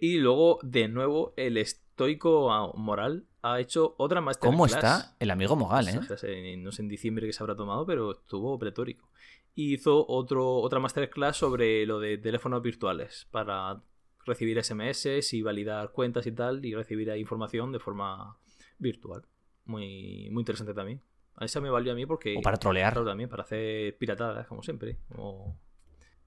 Y 0.00 0.16
luego, 0.18 0.59
de 0.62 0.88
nuevo, 0.88 1.35
el 1.37 1.56
estoico 1.59 2.73
moral 2.76 3.26
ha 3.42 3.61
hecho 3.61 3.94
otra 3.99 4.20
masterclass. 4.20 4.52
¿Cómo 4.54 4.66
está 4.66 5.16
el 5.18 5.30
amigo 5.30 5.56
Mogal, 5.56 5.88
eh? 5.88 5.99
O 5.99 6.02
sea, 6.02 6.16
se- 6.16 6.56
no 6.56 6.73
sé 6.73 6.82
en 6.82 6.88
diciembre 6.88 7.26
que 7.26 7.32
se 7.35 7.42
habrá 7.42 7.54
tomado, 7.56 7.85
pero 7.87 8.12
estuvo 8.12 8.59
pretórico. 8.59 9.09
Y 9.54 9.75
hizo 9.75 10.07
otro, 10.09 10.57
otra 10.57 10.80
masterclass 10.80 11.37
sobre 11.37 11.85
lo 11.87 11.99
de 12.00 12.19
teléfonos 12.19 12.62
virtuales 12.62 13.26
para 13.30 13.83
recibir 14.25 14.62
SMS 14.62 15.33
y 15.33 15.42
validar 15.42 15.92
cuentas 15.92 16.26
y 16.26 16.33
tal 16.33 16.64
y 16.64 16.75
recibir 16.75 17.09
información 17.16 17.73
de 17.73 17.78
forma 17.80 18.38
virtual. 18.78 19.23
Muy, 19.64 20.28
muy 20.30 20.40
interesante 20.42 20.73
también. 20.75 21.02
A 21.37 21.45
esa 21.45 21.61
me 21.61 21.71
valió 21.71 21.92
a 21.92 21.95
mí 21.95 22.07
porque... 22.07 22.37
O 22.38 22.42
para 22.42 22.57
trolear. 22.59 22.92
Claro, 22.92 23.07
también, 23.09 23.28
para 23.30 23.42
hacer 23.45 23.97
piratadas, 23.99 24.47
como 24.47 24.62
siempre. 24.62 24.99
como 25.09 25.59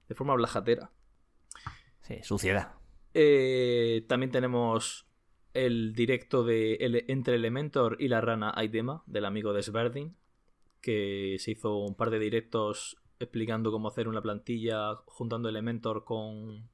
de 0.08 0.14
forma 0.14 0.34
blajatera. 0.34 0.90
Sí, 2.02 2.18
suciedad. 2.22 2.74
Eh, 3.14 4.04
también 4.08 4.30
tenemos 4.32 5.06
el 5.54 5.94
directo 5.94 6.42
de 6.44 6.74
ele- 6.74 7.04
entre 7.08 7.36
Elementor 7.36 7.96
y 8.00 8.08
la 8.08 8.20
rana 8.20 8.52
Aidema, 8.54 9.02
del 9.06 9.24
amigo 9.24 9.52
de 9.52 9.62
Sverdin, 9.62 10.16
que 10.80 11.36
se 11.38 11.52
hizo 11.52 11.76
un 11.78 11.94
par 11.94 12.10
de 12.10 12.18
directos 12.18 12.96
explicando 13.18 13.70
cómo 13.70 13.88
hacer 13.88 14.08
una 14.08 14.22
plantilla 14.22 14.96
juntando 15.06 15.48
Elementor 15.48 16.04
con 16.04 16.68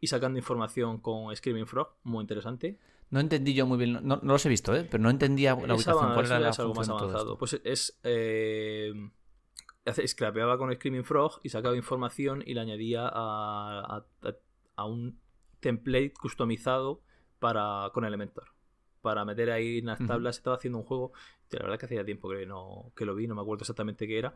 y 0.00 0.06
sacando 0.08 0.38
información 0.38 0.98
con 0.98 1.34
Screaming 1.34 1.66
Frog, 1.66 1.94
muy 2.02 2.22
interesante. 2.22 2.78
No 3.10 3.20
entendí 3.20 3.54
yo 3.54 3.66
muy 3.66 3.78
bien. 3.78 3.92
No, 3.92 4.00
no 4.22 4.32
los 4.32 4.44
he 4.46 4.48
visto, 4.48 4.74
¿eh? 4.74 4.86
Pero 4.90 5.02
no 5.02 5.10
entendía 5.10 5.54
la 5.54 5.74
Es 5.74 5.80
ubicación. 5.86 6.14
¿Cuál 6.14 6.26
era 6.26 6.40
la 6.40 6.48
es 6.50 6.58
algo 6.58 6.74
más 6.74 6.88
avanzado. 6.88 7.38
Pues 7.38 7.60
es. 7.62 8.00
Eh, 8.02 8.92
scrapeaba 10.06 10.56
con 10.58 10.72
Screaming 10.72 11.04
Frog 11.04 11.40
y 11.42 11.50
sacaba 11.50 11.76
información 11.76 12.42
y 12.46 12.54
le 12.54 12.60
añadía 12.60 13.06
a, 13.06 14.04
a- 14.76 14.84
un 14.86 15.20
template 15.60 16.12
customizado 16.14 17.02
para, 17.38 17.90
con 17.92 18.04
Elementor. 18.04 18.46
Para 19.02 19.24
meter 19.24 19.50
ahí 19.50 19.78
en 19.78 19.86
las 19.86 20.04
tablas. 20.06 20.36
Estaba 20.38 20.56
haciendo 20.56 20.78
un 20.78 20.84
juego. 20.84 21.12
La 21.50 21.60
verdad 21.60 21.78
que 21.78 21.86
hacía 21.86 22.04
tiempo 22.04 22.30
que, 22.30 22.46
no, 22.46 22.92
que 22.96 23.04
lo 23.04 23.14
vi, 23.14 23.26
no 23.26 23.34
me 23.34 23.42
acuerdo 23.42 23.62
exactamente 23.62 24.06
qué 24.08 24.18
era. 24.18 24.34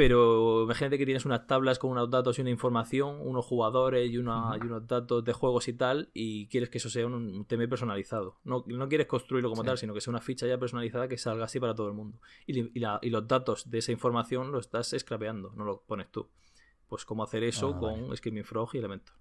Pero 0.00 0.62
imagínate 0.62 0.96
que 0.96 1.04
tienes 1.04 1.26
unas 1.26 1.46
tablas 1.46 1.78
con 1.78 1.90
unos 1.90 2.08
datos 2.10 2.38
y 2.38 2.40
una 2.40 2.48
información, 2.48 3.18
unos 3.20 3.44
jugadores 3.44 4.10
y, 4.10 4.16
una, 4.16 4.52
y 4.58 4.64
unos 4.64 4.86
datos 4.86 5.22
de 5.22 5.34
juegos 5.34 5.68
y 5.68 5.74
tal, 5.74 6.08
y 6.14 6.46
quieres 6.48 6.70
que 6.70 6.78
eso 6.78 6.88
sea 6.88 7.04
un, 7.04 7.12
un 7.12 7.44
tema 7.44 7.66
personalizado. 7.68 8.38
No, 8.44 8.64
no 8.66 8.88
quieres 8.88 9.06
construirlo 9.06 9.50
como 9.50 9.60
Sí. 9.60 9.66
tal, 9.66 9.76
sino 9.76 9.92
que 9.92 10.00
sea 10.00 10.10
una 10.12 10.22
ficha 10.22 10.46
ya 10.46 10.56
personalizada 10.58 11.06
que 11.06 11.18
salga 11.18 11.44
así 11.44 11.60
para 11.60 11.74
todo 11.74 11.88
el 11.88 11.92
mundo. 11.92 12.18
Y, 12.46 12.78
la- 12.80 12.98
y 13.02 13.10
los 13.10 13.28
datos 13.28 13.68
de 13.70 13.76
esa 13.76 13.92
información 13.92 14.50
los 14.52 14.64
estás 14.64 14.94
scrapeando, 14.98 15.52
no 15.54 15.64
lo 15.66 15.82
pones 15.82 16.10
tú. 16.10 16.30
Pues 16.88 17.04
cómo 17.04 17.22
hacer 17.22 17.44
eso 17.44 17.74
Ah, 17.76 17.78
con 17.78 18.16
Screaming 18.16 18.44
Frog 18.44 18.70
y 18.72 18.78
Elementor. 18.78 19.16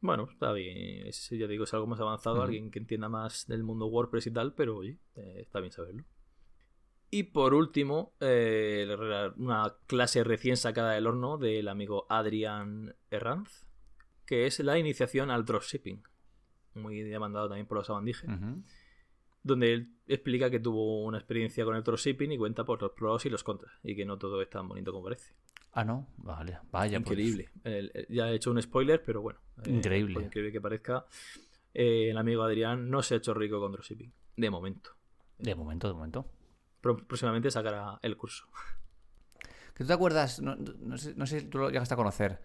Bueno, 0.00 0.26
está 0.28 0.50
bien. 0.50 1.06
Es, 1.06 1.30
ya 1.30 1.46
digo, 1.46 1.62
es 1.62 1.72
algo 1.72 1.86
más 1.86 2.00
avanzado, 2.00 2.42
alguien 2.42 2.72
que 2.72 2.80
entienda 2.80 3.08
más 3.08 3.46
del 3.46 3.62
mundo 3.62 3.86
WordPress 3.86 4.26
y 4.26 4.32
tal, 4.32 4.54
pero 4.54 4.76
oye, 4.78 4.98
eh, 5.14 5.36
está 5.42 5.60
bien 5.60 5.70
saberlo. 5.70 6.02
Y 7.10 7.24
por 7.24 7.54
último, 7.54 8.12
eh, 8.20 8.86
una 9.36 9.74
clase 9.86 10.24
recién 10.24 10.56
sacada 10.56 10.92
del 10.92 11.06
horno 11.06 11.38
del 11.38 11.68
amigo 11.68 12.06
Adrián 12.08 12.94
Herranz, 13.10 13.66
que 14.26 14.46
es 14.46 14.58
la 14.60 14.76
iniciación 14.78 15.30
al 15.30 15.44
dropshipping. 15.44 16.02
Muy 16.74 17.00
demandado 17.02 17.48
también 17.48 17.66
por 17.66 17.78
los 17.78 17.88
Abandije, 17.88 18.26
Ujú. 18.26 18.62
donde 19.42 19.72
él 19.72 19.92
explica 20.08 20.50
que 20.50 20.58
tuvo 20.60 21.04
una 21.04 21.18
experiencia 21.18 21.64
con 21.64 21.76
el 21.76 21.82
dropshipping 21.84 22.32
y 22.32 22.38
cuenta 22.38 22.64
por 22.64 22.82
los 22.82 22.90
pros 22.92 23.24
y 23.24 23.30
los 23.30 23.44
contras, 23.44 23.72
y 23.82 23.94
que 23.96 24.04
no 24.04 24.18
todo 24.18 24.42
es 24.42 24.50
tan 24.50 24.68
bonito 24.68 24.90
como 24.92 25.04
parece. 25.04 25.32
Ah, 25.72 25.84
no, 25.84 26.08
vale, 26.16 26.58
vaya. 26.72 26.98
pues. 27.00 27.18
increíble. 27.18 27.50
Ya 28.08 28.30
he 28.30 28.34
hecho 28.34 28.50
un 28.50 28.60
spoiler, 28.60 29.02
pero 29.04 29.22
bueno. 29.22 29.38
eh, 29.64 29.70
Increíble. 29.70 30.14
por 30.14 30.22
increíble 30.24 30.50
que 30.52 30.60
parezca, 30.60 31.06
eh, 31.72 32.10
el 32.10 32.18
amigo 32.18 32.42
Adrián 32.42 32.90
no 32.90 33.02
se 33.02 33.14
ha 33.14 33.16
hecho 33.18 33.32
rico 33.32 33.60
con 33.60 33.72
dropshipping. 33.72 34.12
De 34.36 34.50
momento. 34.50 34.90
De 35.38 35.54
momento, 35.54 35.86
de 35.88 35.94
momento. 35.94 36.26
Próximamente 36.94 37.50
sacará 37.50 37.98
el 38.02 38.16
curso. 38.16 38.46
¿Que 39.74 39.84
tú 39.84 39.88
te 39.88 39.92
acuerdas? 39.92 40.40
No, 40.40 40.56
no 40.56 40.96
sé, 40.98 41.14
no 41.16 41.26
sé 41.26 41.40
si 41.40 41.46
tú 41.46 41.58
lo 41.58 41.68
llegaste 41.70 41.94
a 41.94 41.96
conocer. 41.96 42.40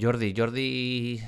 Jordi, 0.00 0.34
Jordi 0.36 1.20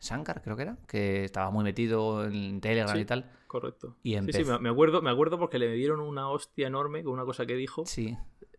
Shankar, 0.00 0.42
creo 0.42 0.56
que 0.56 0.62
era, 0.62 0.76
que 0.88 1.24
estaba 1.24 1.50
muy 1.50 1.64
metido 1.64 2.24
en 2.24 2.60
Telegram 2.60 2.94
Sí. 2.94 3.02
y 3.02 3.04
tal. 3.04 3.30
Correcto. 3.46 3.96
Y 4.02 4.18
Sí, 4.18 4.32
sí, 4.32 4.44
me 4.60 4.68
acuerdo, 4.68 5.00
me 5.00 5.10
acuerdo 5.10 5.38
porque 5.38 5.58
le 5.58 5.72
dieron 5.72 6.00
una 6.00 6.28
hostia 6.28 6.66
enorme 6.66 7.04
con 7.04 7.12
una 7.12 7.24
cosa 7.24 7.46
que 7.46 7.54
dijo 7.54 7.86
Sí. 7.86 8.16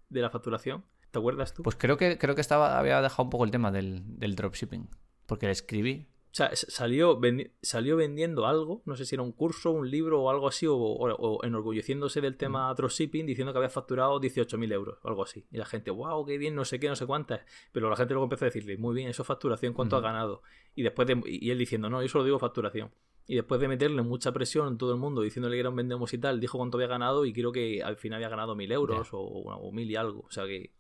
de 0.09 0.21
la 0.21 0.29
facturación. 0.29 0.85
¿Te 1.11 1.19
acuerdas 1.19 1.53
tú? 1.53 1.63
Pues 1.63 1.75
creo 1.75 1.97
que 1.97 2.17
creo 2.17 2.33
que 2.35 2.41
estaba 2.41 2.79
había 2.79 3.01
dejado 3.01 3.23
un 3.23 3.29
poco 3.29 3.43
el 3.45 3.51
tema 3.51 3.71
del, 3.71 4.03
del 4.19 4.35
dropshipping. 4.35 4.89
Porque 5.25 5.45
le 5.47 5.51
escribí. 5.51 6.07
O 6.35 6.37
sea, 6.37 6.51
salió, 6.53 7.17
salió 7.61 7.95
vendiendo 7.95 8.45
algo, 8.45 8.81
no 8.83 8.97
sé 8.97 9.05
si 9.05 9.15
era 9.15 9.23
un 9.23 9.31
curso, 9.31 9.71
un 9.71 9.89
libro 9.89 10.21
o 10.21 10.29
algo 10.29 10.49
así, 10.49 10.67
o, 10.67 10.75
o- 10.75 11.15
o 11.15 11.45
enorgulleciéndose 11.45 12.19
del 12.19 12.35
tema 12.35 12.73
dropshipping, 12.73 13.25
diciendo 13.25 13.53
que 13.53 13.59
había 13.59 13.69
facturado 13.69 14.19
18.000 14.19 14.69
euros, 14.73 14.97
o 15.01 15.07
algo 15.07 15.23
así. 15.23 15.45
Y 15.49 15.55
la 15.55 15.65
gente, 15.65 15.91
wow, 15.91 16.25
qué 16.25 16.37
bien, 16.37 16.53
no 16.53 16.65
sé 16.65 16.77
qué, 16.77 16.89
no 16.89 16.97
sé 16.97 17.05
cuántas. 17.05 17.39
Pero 17.71 17.89
la 17.89 17.95
gente 17.95 18.13
luego 18.15 18.25
empezó 18.25 18.43
a 18.43 18.47
decirle, 18.47 18.75
muy 18.77 18.93
bien, 18.93 19.07
eso 19.07 19.21
es 19.21 19.27
facturación, 19.29 19.71
¿cuánto 19.71 19.95
ha 19.95 20.01
ganado? 20.01 20.41
Y 20.75 20.83
después 20.83 21.07
de, 21.07 21.21
y 21.25 21.51
él 21.51 21.57
diciendo, 21.57 21.89
no, 21.89 22.01
yo 22.01 22.09
solo 22.09 22.25
digo 22.25 22.37
facturación. 22.37 22.91
Y 23.27 23.35
después 23.35 23.61
de 23.61 23.69
meterle 23.69 24.01
mucha 24.01 24.33
presión 24.33 24.67
en 24.67 24.77
todo 24.77 24.91
el 24.91 24.99
mundo, 24.99 25.21
diciéndole 25.21 25.55
que 25.55 25.61
era 25.61 25.69
un 25.69 25.77
vendemos 25.77 26.13
y 26.13 26.17
tal, 26.17 26.41
dijo 26.41 26.57
cuánto 26.57 26.75
había 26.75 26.87
ganado 26.87 27.23
y 27.25 27.31
creo 27.31 27.53
que 27.53 27.81
al 27.81 27.95
final 27.95 28.17
había 28.17 28.27
ganado 28.27 28.55
1.000 28.57 28.73
euros 28.73 29.07
o, 29.13 29.19
o 29.21 29.71
1.000 29.71 29.89
y 29.89 29.95
algo. 29.95 30.25
O 30.27 30.31
sea 30.31 30.45
que, 30.45 30.73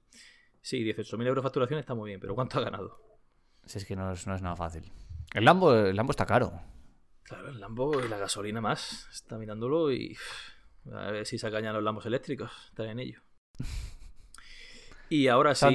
sí, 0.61 0.83
18.000 0.83 1.21
euros 1.27 1.37
de 1.41 1.43
facturación 1.43 1.79
está 1.79 1.93
muy 1.95 2.09
bien, 2.09 2.19
pero 2.19 2.35
¿cuánto 2.35 2.59
ha 2.59 2.61
ganado? 2.61 2.99
Si 3.63 3.77
es 3.77 3.85
que 3.85 3.95
no 3.95 4.11
es, 4.11 4.27
no 4.27 4.35
es 4.35 4.41
nada 4.41 4.57
fácil. 4.57 4.83
El 5.35 5.43
Lambo, 5.43 5.75
el 5.75 5.97
Lambo 5.97 6.11
está 6.11 6.25
caro. 6.25 6.61
Claro, 7.23 7.49
el 7.49 7.59
Lambo 7.59 8.01
y 8.01 8.07
la 8.07 8.17
gasolina 8.17 8.61
más. 8.61 9.05
Está 9.11 9.37
mirándolo 9.37 9.91
y. 9.91 10.15
A 10.89 11.11
ver 11.11 11.25
si 11.25 11.37
se 11.37 11.45
acañan 11.45 11.73
los 11.73 11.83
Lambos 11.83 12.05
eléctricos. 12.05 12.49
Están 12.69 12.87
en 12.87 12.99
ello. 12.99 13.19
Y 15.09 15.27
ahora 15.27 15.53
sí. 15.53 15.65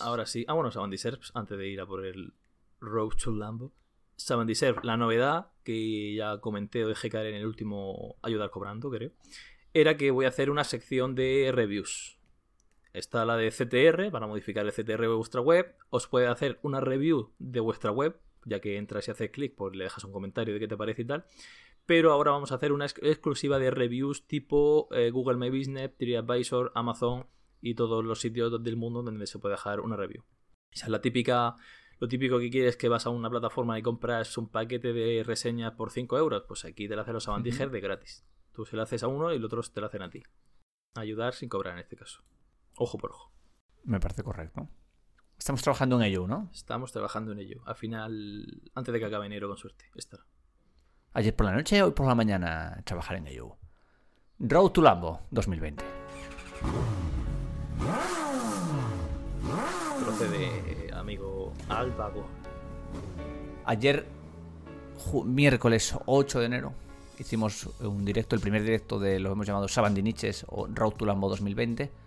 Ahora 0.00 0.24
sí. 0.24 0.46
Ah, 0.48 0.54
bueno, 0.54 0.70
Savanti 0.70 0.96
Serps, 0.96 1.32
antes 1.34 1.58
de 1.58 1.68
ir 1.68 1.82
a 1.82 1.86
por 1.86 2.06
el 2.06 2.32
Road 2.80 3.10
to 3.22 3.30
Lambo. 3.30 3.74
Savanti 4.16 4.54
Serps, 4.54 4.82
la 4.84 4.96
novedad 4.96 5.48
que 5.64 6.14
ya 6.14 6.38
comenté 6.38 6.82
o 6.82 6.88
dejé 6.88 7.10
caer 7.10 7.26
en 7.26 7.34
el 7.34 7.46
último 7.46 8.16
Ayudar 8.22 8.48
Cobrando, 8.48 8.90
creo, 8.90 9.10
era 9.74 9.98
que 9.98 10.12
voy 10.12 10.24
a 10.24 10.28
hacer 10.28 10.48
una 10.48 10.64
sección 10.64 11.14
de 11.14 11.50
reviews. 11.54 12.18
Está 12.94 13.26
la 13.26 13.36
de 13.36 13.50
CTR, 13.50 14.10
para 14.10 14.26
modificar 14.26 14.64
el 14.64 14.72
CTR 14.72 15.02
de 15.02 15.08
vuestra 15.08 15.42
web. 15.42 15.76
Os 15.90 16.06
puede 16.06 16.26
hacer 16.26 16.58
una 16.62 16.80
review 16.80 17.34
de 17.38 17.60
vuestra 17.60 17.90
web, 17.90 18.18
ya 18.46 18.60
que 18.60 18.76
entras 18.76 19.08
y 19.08 19.10
haces 19.10 19.30
clic, 19.30 19.54
pues 19.56 19.74
le 19.76 19.84
dejas 19.84 20.04
un 20.04 20.12
comentario 20.12 20.54
de 20.54 20.60
qué 20.60 20.68
te 20.68 20.76
parece 20.76 21.02
y 21.02 21.06
tal. 21.06 21.24
Pero 21.86 22.12
ahora 22.12 22.30
vamos 22.30 22.50
a 22.52 22.54
hacer 22.54 22.72
una 22.72 22.86
ex- 22.86 22.98
exclusiva 23.02 23.58
de 23.58 23.70
reviews 23.70 24.26
tipo 24.26 24.88
eh, 24.92 25.10
Google 25.10 25.36
My 25.36 25.50
Business, 25.50 25.96
TripAdvisor, 25.96 26.72
Amazon 26.74 27.26
y 27.60 27.74
todos 27.74 28.04
los 28.04 28.20
sitios 28.20 28.62
del 28.62 28.76
mundo 28.76 29.02
donde 29.02 29.26
se 29.26 29.38
puede 29.38 29.54
dejar 29.54 29.80
una 29.80 29.96
review. 29.96 30.24
Esa 30.72 30.86
es 30.86 30.90
la 30.90 31.00
típica, 31.00 31.56
lo 32.00 32.08
típico 32.08 32.38
que 32.38 32.50
quieres 32.50 32.76
que 32.76 32.88
vas 32.88 33.06
a 33.06 33.10
una 33.10 33.28
plataforma 33.30 33.78
y 33.78 33.82
compras 33.82 34.36
un 34.38 34.48
paquete 34.48 34.92
de 34.92 35.22
reseñas 35.24 35.72
por 35.72 35.90
5 35.90 36.18
euros, 36.18 36.44
pues 36.48 36.64
aquí 36.64 36.88
te 36.88 36.96
lo 36.96 37.02
hacen 37.02 37.14
los 37.14 37.28
Avantiger 37.28 37.70
de 37.70 37.80
gratis. 37.80 38.24
Tú 38.52 38.64
se 38.64 38.76
lo 38.76 38.82
haces 38.82 39.02
a 39.02 39.08
uno 39.08 39.32
y 39.32 39.38
los 39.38 39.46
otros 39.46 39.72
te 39.72 39.80
lo 39.80 39.86
hacen 39.86 40.02
a 40.02 40.10
ti. 40.10 40.22
Ayudar 40.96 41.34
sin 41.34 41.48
cobrar 41.48 41.74
en 41.74 41.80
este 41.80 41.96
caso. 41.96 42.22
Ojo 42.76 42.98
por 42.98 43.10
ojo. 43.10 43.32
Me 43.84 44.00
parece 44.00 44.22
correcto. 44.22 44.68
Estamos 45.44 45.60
trabajando 45.60 45.96
en 45.96 46.04
ello, 46.04 46.26
¿no? 46.26 46.48
Estamos 46.54 46.90
trabajando 46.90 47.32
en 47.32 47.38
ello. 47.38 47.60
Al 47.66 47.74
final, 47.74 48.62
antes 48.74 48.94
de 48.94 48.98
que 48.98 49.04
acabe 49.04 49.26
enero, 49.26 49.46
con 49.46 49.58
suerte. 49.58 49.84
Estará. 49.94 50.24
Ayer 51.12 51.36
por 51.36 51.44
la 51.44 51.52
noche, 51.52 51.82
hoy 51.82 51.90
por 51.90 52.06
la 52.06 52.14
mañana, 52.14 52.80
trabajar 52.86 53.18
en 53.18 53.26
ello. 53.26 53.58
Road 54.38 54.70
to 54.70 54.80
Lambo 54.80 55.20
2020. 55.32 55.84
Procede, 60.02 60.90
amigo 60.94 61.52
Alvago. 61.68 62.26
Ayer, 63.66 64.06
miércoles 65.26 65.94
8 66.06 66.40
de 66.40 66.46
enero, 66.46 66.72
hicimos 67.18 67.66
un 67.80 68.02
directo, 68.02 68.34
el 68.34 68.40
primer 68.40 68.62
directo 68.62 68.98
de 68.98 69.20
lo 69.20 69.28
que 69.28 69.32
hemos 69.34 69.46
llamado 69.46 69.68
Sabandiniches 69.68 70.46
o 70.48 70.68
Road 70.68 70.92
to 70.92 71.04
Lambo 71.04 71.28
2020. 71.28 72.03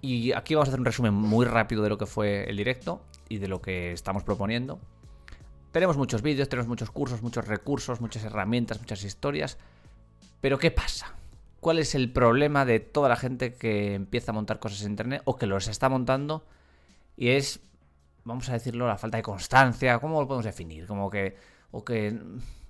Y 0.00 0.32
aquí 0.32 0.54
vamos 0.54 0.68
a 0.68 0.70
hacer 0.70 0.80
un 0.80 0.86
resumen 0.86 1.14
muy 1.14 1.44
rápido 1.44 1.82
de 1.82 1.88
lo 1.88 1.98
que 1.98 2.06
fue 2.06 2.48
el 2.48 2.56
directo 2.56 3.02
y 3.28 3.38
de 3.38 3.48
lo 3.48 3.60
que 3.60 3.92
estamos 3.92 4.22
proponiendo. 4.22 4.78
Tenemos 5.72 5.96
muchos 5.96 6.22
vídeos, 6.22 6.48
tenemos 6.48 6.68
muchos 6.68 6.90
cursos, 6.90 7.22
muchos 7.22 7.46
recursos, 7.46 8.00
muchas 8.00 8.24
herramientas, 8.24 8.78
muchas 8.78 9.04
historias. 9.04 9.58
Pero 10.40 10.58
¿qué 10.58 10.70
pasa? 10.70 11.14
¿Cuál 11.60 11.78
es 11.78 11.94
el 11.94 12.12
problema 12.12 12.64
de 12.64 12.80
toda 12.80 13.08
la 13.08 13.16
gente 13.16 13.54
que 13.54 13.94
empieza 13.94 14.30
a 14.30 14.34
montar 14.34 14.60
cosas 14.60 14.82
en 14.82 14.92
Internet 14.92 15.22
o 15.24 15.36
que 15.36 15.46
los 15.46 15.66
está 15.68 15.88
montando? 15.88 16.44
Y 17.16 17.30
es, 17.30 17.60
vamos 18.24 18.48
a 18.48 18.52
decirlo, 18.52 18.86
la 18.86 18.96
falta 18.96 19.16
de 19.16 19.24
constancia. 19.24 19.98
¿Cómo 19.98 20.20
lo 20.20 20.28
podemos 20.28 20.44
definir? 20.44 20.86
Como 20.86 21.10
que... 21.10 21.36
O 21.72 21.84
que... 21.84 22.16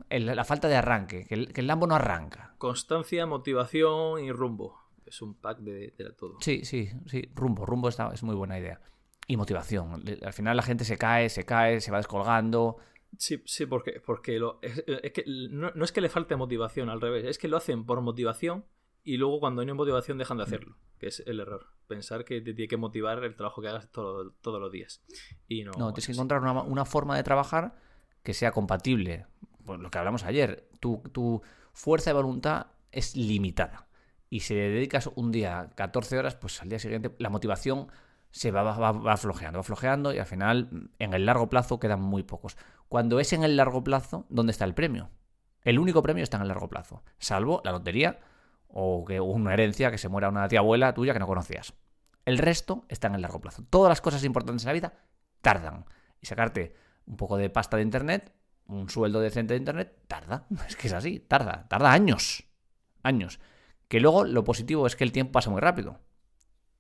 la 0.09 0.45
falta 0.45 0.69
de 0.69 0.77
arranque, 0.77 1.27
que 1.27 1.35
el, 1.35 1.53
que 1.53 1.61
el 1.61 1.67
Lambo 1.67 1.87
no 1.87 1.95
arranca. 1.95 2.55
Constancia, 2.59 3.27
motivación 3.27 4.25
y 4.25 4.33
rumbo. 4.33 4.88
Es 5.09 5.23
un 5.23 5.35
pack 5.35 5.59
de, 5.59 5.95
de 5.97 6.13
todo. 6.13 6.37
Sí, 6.41 6.65
sí, 6.65 6.91
sí. 7.07 7.31
Rumbo, 7.35 7.65
rumbo 7.67 7.89
está, 7.89 8.11
es 8.13 8.23
muy 8.23 8.35
buena 8.35 8.59
idea. 8.59 8.81
Y 9.27 9.37
motivación. 9.37 10.03
Al 10.23 10.33
final 10.33 10.57
la 10.57 10.63
gente 10.63 10.85
se 10.85 10.97
cae, 10.97 11.29
se 11.29 11.45
cae, 11.45 11.81
se 11.81 11.91
va 11.91 11.99
descolgando. 11.99 12.77
Sí, 13.17 13.43
sí, 13.47 13.67
porque, 13.67 14.01
porque 14.05 14.39
lo, 14.39 14.59
es, 14.63 14.85
es 14.87 15.13
que 15.13 15.25
no, 15.51 15.71
no 15.75 15.85
es 15.85 15.93
que 15.93 16.01
le 16.01 16.09
falte 16.09 16.37
motivación, 16.37 16.89
al 16.91 17.01
revés. 17.01 17.25
Es 17.25 17.39
que 17.39 17.49
lo 17.49 17.57
hacen 17.57 17.85
por 17.85 18.01
motivación 18.01 18.65
y 19.03 19.17
luego 19.17 19.41
cuando 19.41 19.65
no 19.65 19.73
hay 19.73 19.77
motivación 19.77 20.19
dejan 20.19 20.37
de 20.39 20.45
hacerlo. 20.45 20.77
Que 20.99 21.07
es 21.09 21.23
el 21.27 21.41
error. 21.41 21.67
Pensar 21.87 22.25
que 22.25 22.41
te 22.41 22.53
tiene 22.55 22.69
que 22.69 22.77
motivar 22.77 23.23
el 23.25 23.35
trabajo 23.37 23.63
que 23.63 23.69
hagas 23.69 23.91
todo- 23.91 24.33
todos 24.43 24.61
los 24.61 24.71
días. 24.73 25.03
Y 25.47 25.63
no. 25.65 25.73
No, 25.73 25.89
es 25.89 25.95
tienes 25.95 26.07
que 26.07 26.13
encontrar 26.13 26.41
una, 26.43 26.63
una 26.63 26.85
forma 26.85 27.17
de 27.17 27.23
trabajar 27.23 27.77
que 28.23 28.35
sea 28.35 28.53
compatible. 28.53 29.27
Pues 29.65 29.79
lo 29.81 29.91
que 29.91 29.99
hablamos 29.99 30.25
ayer, 30.25 30.69
tu, 30.81 31.03
tu 31.13 31.43
fuerza 31.73 32.11
de 32.11 32.15
voluntad 32.15 32.69
es 32.93 33.15
limitada. 33.17 33.88
Y 34.31 34.41
si 34.41 34.55
le 34.55 34.69
dedicas 34.69 35.09
un 35.15 35.33
día 35.33 35.71
14 35.75 36.19
horas, 36.19 36.35
pues 36.37 36.61
al 36.63 36.69
día 36.69 36.79
siguiente 36.79 37.15
la 37.19 37.31
motivación 37.31 37.89
se 38.31 38.51
va, 38.51 38.63
va, 38.63 38.93
va 38.93 39.17
flojeando, 39.17 39.59
va 39.59 39.63
flojeando 39.63 40.13
y 40.13 40.19
al 40.19 40.27
final 40.27 40.91
en 40.99 41.15
el 41.15 41.25
largo 41.25 41.49
plazo 41.49 41.79
quedan 41.79 42.01
muy 42.03 42.23
pocos. 42.23 42.57
Cuando 42.89 43.21
es 43.21 43.33
en 43.33 43.43
el 43.43 43.57
largo 43.57 43.83
plazo, 43.83 44.27
¿dónde 44.29 44.53
está 44.53 44.65
el 44.65 44.75
premio? 44.75 45.11
El 45.63 45.79
único 45.79 46.03
premio 46.03 46.23
está 46.23 46.37
en 46.37 46.43
el 46.43 46.49
largo 46.49 46.69
plazo, 46.69 47.03
salvo 47.19 47.63
la 47.65 47.73
lotería 47.73 48.21
o 48.69 49.05
que 49.05 49.21
una 49.21 49.55
herencia 49.55 49.91
que 49.91 49.99
se 49.99 50.09
muera 50.09 50.29
una 50.29 50.49
tía 50.49 50.61
abuela 50.61 50.95
tuya 50.95 51.13
que 51.13 51.19
no 51.19 51.27
conocías. 51.27 51.75
El 52.25 52.39
resto 52.39 52.85
está 52.89 53.09
en 53.09 53.15
el 53.15 53.23
largo 53.23 53.41
plazo. 53.41 53.65
Todas 53.71 53.89
las 53.89 54.01
cosas 54.01 54.23
importantes 54.25 54.65
en 54.65 54.69
la 54.69 54.73
vida 54.75 54.93
tardan. 55.41 55.87
Y 56.21 56.27
sacarte 56.27 56.75
un 57.07 57.17
poco 57.17 57.39
de 57.39 57.49
pasta 57.49 57.77
de 57.77 57.83
internet, 57.83 58.35
un 58.67 58.91
sueldo 58.91 59.21
decente 59.21 59.55
de 59.55 59.59
internet, 59.59 60.05
tarda. 60.07 60.47
Es 60.69 60.77
que 60.77 60.89
es 60.89 60.93
así, 60.93 61.21
tarda, 61.21 61.67
tarda 61.69 61.91
años. 61.91 62.45
Años. 63.03 63.41
Que 63.89 64.01
luego 64.01 64.25
lo 64.25 64.45
positivo 64.45 64.87
es 64.87 64.97
que 64.97 65.05
el 65.05 65.13
tiempo 65.13 65.33
pasa 65.33 65.51
muy 65.51 65.61
rápido. 65.61 65.99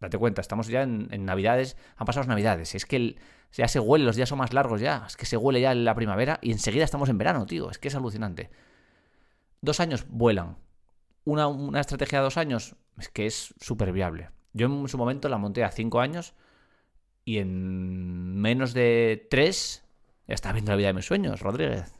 Date 0.00 0.19
cuenta, 0.19 0.41
estamos 0.41 0.69
ya 0.69 0.83
en, 0.83 1.25
Navidades, 1.25 1.77
han 1.97 2.07
pasado 2.07 2.23
las 2.23 2.29
Navidades. 2.29 2.75
Es 2.75 2.87
que 2.87 3.17
ya 3.53 3.67
se 3.67 3.81
huele, 3.81 4.05
los 4.05 4.15
días 4.15 4.29
son 4.29 4.38
más 4.38 4.53
largos 4.53 4.81
ya. 4.81 5.05
Es 5.07 5.17
que 5.17 5.27
se 5.27 5.37
huele 5.37 5.61
ya 5.61 5.75
la 5.75 5.95
primavera 5.95 6.38
y 6.43 6.53
enseguida 6.53 6.85
estamos 6.85 7.09
en 7.09 7.19
verano, 7.19 7.47
tío. 7.47 7.71
Es 7.71 7.79
que 7.79 7.88
es 7.88 7.95
alucinante. 7.95 8.50
Dos 9.61 9.81
años 9.81 10.07
vuelan. 10.09 10.59
Una, 11.25 11.49
una 11.49 11.81
estrategia 11.81 12.19
de 12.19 12.25
dos 12.25 12.37
años 12.37 12.77
es 12.99 13.09
que 13.09 13.27
es 13.27 13.55
súper 13.61 13.93
viable. 13.93 14.31
Yo 14.53 14.67
en 14.67 14.88
su 14.88 14.99
momento 14.99 15.29
la 15.29 15.38
monté 15.38 15.65
a 15.65 15.71
5 15.71 16.00
años 16.00 16.35
y 17.25 17.38
en 17.38 18.37
menos 18.37 18.73
de 18.73 19.27
3 19.31 19.85
ya 20.27 20.35
estaba 20.35 20.55
viendo 20.55 20.73
la 20.73 20.77
vida 20.77 20.88
de 20.88 20.95
mis 20.95 21.07
sueños, 21.07 21.41
Rodríguez. 21.41 21.98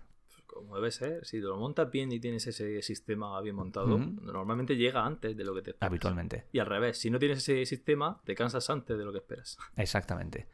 Como 0.59 0.75
debe 0.77 0.91
ser, 0.91 1.25
si 1.27 1.39
lo 1.39 1.57
montas 1.57 1.91
bien 1.91 2.13
y 2.13 2.21
tienes 2.21 2.47
ese 2.47 2.83
sistema 2.83 3.41
bien 3.41 3.57
montado, 3.57 3.99
normalmente 3.99 4.77
llega 4.77 5.05
antes 5.05 5.37
de 5.37 5.45
lo 5.45 5.55
que 5.55 5.63
te 5.63 5.71
esperas. 5.71 5.89
Habitualmente. 5.89 6.47
Y 6.53 6.59
al 6.59 6.67
revés, 6.67 6.99
si 6.99 7.11
no 7.11 7.19
tienes 7.19 7.39
ese 7.39 7.65
sistema, 7.67 8.21
te 8.25 8.35
cansas 8.35 8.69
antes 8.71 8.97
de 8.99 9.05
lo 9.05 9.13
que 9.13 9.19
esperas. 9.19 9.57
Exactamente. 9.77 10.47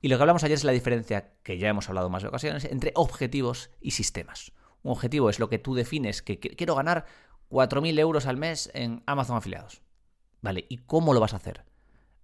Y 0.00 0.08
lo 0.08 0.16
que 0.16 0.22
hablamos 0.22 0.42
ayer 0.44 0.54
es 0.56 0.64
la 0.64 0.72
diferencia, 0.72 1.32
que 1.42 1.58
ya 1.58 1.68
hemos 1.68 1.88
hablado 1.88 2.10
más 2.10 2.22
de 2.22 2.28
ocasiones, 2.28 2.64
entre 2.64 2.92
objetivos 2.94 3.70
y 3.80 3.92
sistemas. 3.92 4.52
Un 4.82 4.92
objetivo 4.92 5.30
es 5.30 5.38
lo 5.38 5.48
que 5.48 5.58
tú 5.60 5.74
defines 5.74 6.22
que 6.22 6.40
qui- 6.40 6.56
quiero 6.56 6.74
ganar 6.74 7.06
4.000 7.48 7.98
euros 7.98 8.26
al 8.26 8.36
mes 8.36 8.70
en 8.74 9.02
Amazon 9.06 9.36
afiliados. 9.36 9.82
Vale, 10.40 10.66
¿y 10.68 10.78
cómo 10.78 11.14
lo 11.14 11.20
vas 11.20 11.34
a 11.34 11.36
hacer? 11.36 11.64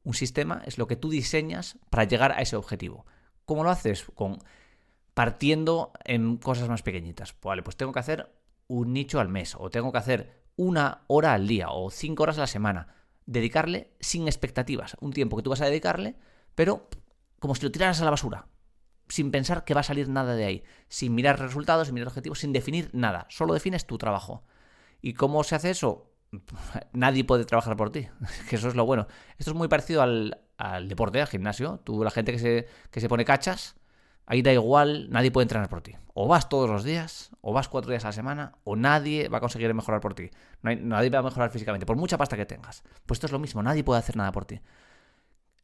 Un 0.02 0.14
sistema 0.14 0.62
es 0.66 0.78
lo 0.78 0.86
que 0.88 0.96
tú 0.96 1.08
diseñas 1.10 1.78
para 1.90 2.04
llegar 2.04 2.32
a 2.32 2.40
ese 2.40 2.56
objetivo. 2.56 3.06
¿Cómo 3.44 3.62
lo 3.62 3.70
haces? 3.70 4.04
Con 4.14 4.38
partiendo 5.18 5.90
en 6.04 6.36
cosas 6.36 6.68
más 6.68 6.82
pequeñitas. 6.82 7.34
Vale, 7.42 7.64
pues 7.64 7.76
tengo 7.76 7.90
que 7.92 7.98
hacer 7.98 8.32
un 8.68 8.92
nicho 8.92 9.18
al 9.18 9.28
mes, 9.28 9.56
o 9.58 9.68
tengo 9.68 9.90
que 9.90 9.98
hacer 9.98 10.44
una 10.54 11.02
hora 11.08 11.34
al 11.34 11.48
día, 11.48 11.70
o 11.70 11.90
cinco 11.90 12.22
horas 12.22 12.38
a 12.38 12.42
la 12.42 12.46
semana. 12.46 12.94
Dedicarle 13.26 13.90
sin 13.98 14.28
expectativas, 14.28 14.96
un 15.00 15.12
tiempo 15.12 15.36
que 15.36 15.42
tú 15.42 15.50
vas 15.50 15.60
a 15.60 15.64
dedicarle, 15.64 16.14
pero 16.54 16.88
como 17.40 17.56
si 17.56 17.64
lo 17.64 17.72
tiraras 17.72 18.00
a 18.00 18.04
la 18.04 18.12
basura, 18.12 18.46
sin 19.08 19.32
pensar 19.32 19.64
que 19.64 19.74
va 19.74 19.80
a 19.80 19.82
salir 19.82 20.08
nada 20.08 20.36
de 20.36 20.44
ahí, 20.44 20.62
sin 20.86 21.16
mirar 21.16 21.40
resultados, 21.40 21.88
sin 21.88 21.94
mirar 21.94 22.06
objetivos, 22.06 22.38
sin 22.38 22.52
definir 22.52 22.88
nada, 22.92 23.26
solo 23.28 23.54
defines 23.54 23.88
tu 23.88 23.98
trabajo. 23.98 24.44
¿Y 25.02 25.14
cómo 25.14 25.42
se 25.42 25.56
hace 25.56 25.70
eso? 25.70 26.12
Nadie 26.92 27.24
puede 27.24 27.44
trabajar 27.44 27.76
por 27.76 27.90
ti, 27.90 28.06
que 28.48 28.54
eso 28.54 28.68
es 28.68 28.76
lo 28.76 28.86
bueno. 28.86 29.08
Esto 29.36 29.50
es 29.50 29.56
muy 29.56 29.66
parecido 29.66 30.00
al, 30.00 30.44
al 30.58 30.88
deporte, 30.88 31.20
al 31.20 31.26
gimnasio. 31.26 31.80
Tú, 31.82 32.04
la 32.04 32.12
gente 32.12 32.30
que 32.30 32.38
se, 32.38 32.68
que 32.92 33.00
se 33.00 33.08
pone 33.08 33.24
cachas, 33.24 33.74
ahí 34.28 34.42
da 34.42 34.52
igual, 34.52 35.08
nadie 35.10 35.30
puede 35.30 35.44
entrenar 35.44 35.68
por 35.70 35.80
ti. 35.80 35.96
O 36.12 36.28
vas 36.28 36.48
todos 36.48 36.68
los 36.68 36.84
días, 36.84 37.30
o 37.40 37.52
vas 37.52 37.68
cuatro 37.68 37.90
días 37.90 38.04
a 38.04 38.08
la 38.08 38.12
semana, 38.12 38.52
o 38.62 38.76
nadie 38.76 39.28
va 39.28 39.38
a 39.38 39.40
conseguir 39.40 39.72
mejorar 39.72 40.00
por 40.00 40.14
ti. 40.14 40.30
Nadie 40.62 41.08
va 41.08 41.20
a 41.20 41.22
mejorar 41.22 41.50
físicamente, 41.50 41.86
por 41.86 41.96
mucha 41.96 42.18
pasta 42.18 42.36
que 42.36 42.44
tengas. 42.44 42.84
Pues 43.06 43.16
esto 43.16 43.26
es 43.26 43.32
lo 43.32 43.38
mismo, 43.38 43.62
nadie 43.62 43.82
puede 43.82 44.00
hacer 44.00 44.16
nada 44.16 44.30
por 44.30 44.44
ti. 44.44 44.60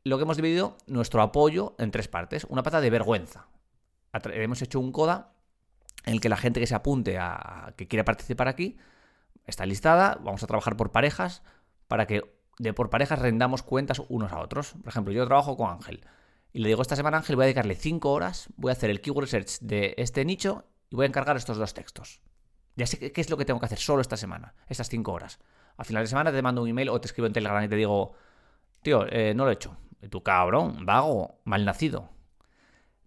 Lo 0.02 0.16
que 0.16 0.23
hemos 0.23 0.37
dividido 0.37 0.78
nuestro 0.87 1.21
apoyo 1.21 1.75
en 1.78 1.90
tres 1.90 2.09
partes. 2.09 2.44
Una 2.49 2.62
pata 2.62 2.80
de 2.80 2.90
vergüenza. 2.90 3.49
Hemos 4.12 4.62
hecho 4.62 4.80
un 4.80 4.92
coda 4.92 5.33
en 6.06 6.14
el 6.14 6.21
que 6.21 6.28
la 6.28 6.37
gente 6.37 6.61
que 6.61 6.66
se 6.66 6.75
apunte 6.75 7.18
a 7.18 7.75
que 7.76 7.87
quiera 7.87 8.04
participar 8.04 8.49
aquí 8.49 8.78
está 9.47 9.66
listada. 9.66 10.18
Vamos 10.23 10.42
a 10.42 10.47
trabajar 10.47 10.76
por 10.76 10.90
parejas 10.90 11.42
para 11.88 12.06
que 12.06 12.23
de 12.59 12.73
por 12.73 12.88
parejas 12.90 13.18
rendamos 13.18 13.62
cuentas 13.62 14.00
unos 14.09 14.33
a 14.33 14.40
otros. 14.40 14.75
Por 14.83 14.88
ejemplo, 14.88 15.12
yo 15.12 15.26
trabajo 15.26 15.56
con 15.56 15.71
Ángel 15.71 16.04
y 16.54 16.61
le 16.61 16.68
digo 16.68 16.80
esta 16.82 16.94
semana 16.94 17.16
a 17.16 17.20
Ángel 17.20 17.34
voy 17.34 17.42
a 17.42 17.46
dedicarle 17.46 17.75
5 17.75 18.12
horas, 18.12 18.49
voy 18.56 18.70
a 18.70 18.75
hacer 18.75 18.88
el 18.88 19.00
keyword 19.00 19.26
search 19.26 19.58
de 19.61 19.92
este 19.99 20.25
nicho 20.25 20.64
y 20.88 20.94
voy 20.94 21.02
a 21.02 21.08
encargar 21.08 21.37
estos 21.37 21.56
dos 21.56 21.75
textos. 21.75 22.23
Ya 22.76 22.87
sé 22.87 23.12
qué 23.12 23.20
es 23.20 23.28
lo 23.28 23.37
que 23.37 23.44
tengo 23.44 23.58
que 23.58 23.66
hacer 23.66 23.78
solo 23.78 24.00
esta 24.00 24.16
semana, 24.16 24.54
estas 24.68 24.88
5 24.88 25.12
horas. 25.12 25.40
Al 25.76 25.84
final 25.84 26.04
de 26.04 26.06
semana 26.06 26.30
te 26.30 26.40
mando 26.42 26.62
un 26.62 26.68
email 26.68 26.90
o 26.90 27.00
te 27.00 27.08
escribo 27.08 27.26
en 27.26 27.32
Telegram 27.32 27.62
y 27.64 27.68
te 27.68 27.75
digo, 27.75 28.14
tío, 28.82 29.04
eh, 29.11 29.34
no 29.34 29.44
lo 29.44 29.50
he 29.50 29.54
hecho. 29.54 29.76
Tú, 30.11 30.23
cabrón, 30.23 30.87
vago, 30.87 31.40
malnacido. 31.44 32.11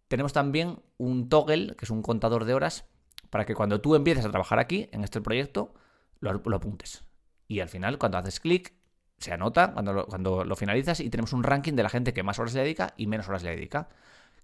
Tenemos 0.09 0.33
también 0.33 0.81
un 0.97 1.29
toggle, 1.29 1.73
que 1.77 1.85
es 1.85 1.89
un 1.89 2.01
contador 2.01 2.43
de 2.43 2.53
horas, 2.53 2.83
para 3.29 3.45
que 3.45 3.55
cuando 3.55 3.79
tú 3.79 3.95
empieces 3.95 4.25
a 4.25 4.29
trabajar 4.29 4.59
aquí, 4.59 4.89
en 4.91 5.05
este 5.05 5.21
proyecto, 5.21 5.73
lo, 6.19 6.33
lo 6.33 6.57
apuntes. 6.57 7.05
Y 7.47 7.61
al 7.61 7.69
final, 7.69 7.97
cuando 7.97 8.17
haces 8.17 8.41
clic, 8.41 8.76
se 9.17 9.33
anota 9.33 9.73
cuando 9.73 9.93
lo, 9.93 10.05
cuando 10.05 10.43
lo 10.43 10.55
finalizas 10.55 10.99
y 10.99 11.09
tenemos 11.09 11.33
un 11.33 11.43
ranking 11.43 11.73
de 11.73 11.83
la 11.83 11.89
gente 11.89 12.13
que 12.13 12.23
más 12.23 12.39
horas 12.39 12.53
le 12.53 12.61
dedica 12.61 12.93
y 12.97 13.07
menos 13.07 13.27
horas 13.27 13.43
le 13.43 13.51
dedica. 13.51 13.89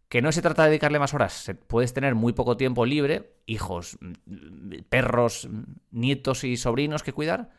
Que 0.09 0.21
no 0.21 0.31
se 0.31 0.41
trata 0.41 0.63
de 0.63 0.69
dedicarle 0.69 0.99
más 0.99 1.13
horas, 1.13 1.51
puedes 1.67 1.93
tener 1.93 2.13
muy 2.13 2.33
poco 2.33 2.55
tiempo 2.57 2.85
libre, 2.85 3.35
hijos, 3.45 3.97
mm, 3.99 4.83
perros, 4.89 5.47
mm, 5.49 5.63
nietos 5.91 6.43
y 6.43 6.57
sobrinos 6.57 7.01
que 7.01 7.13
cuidar, 7.13 7.49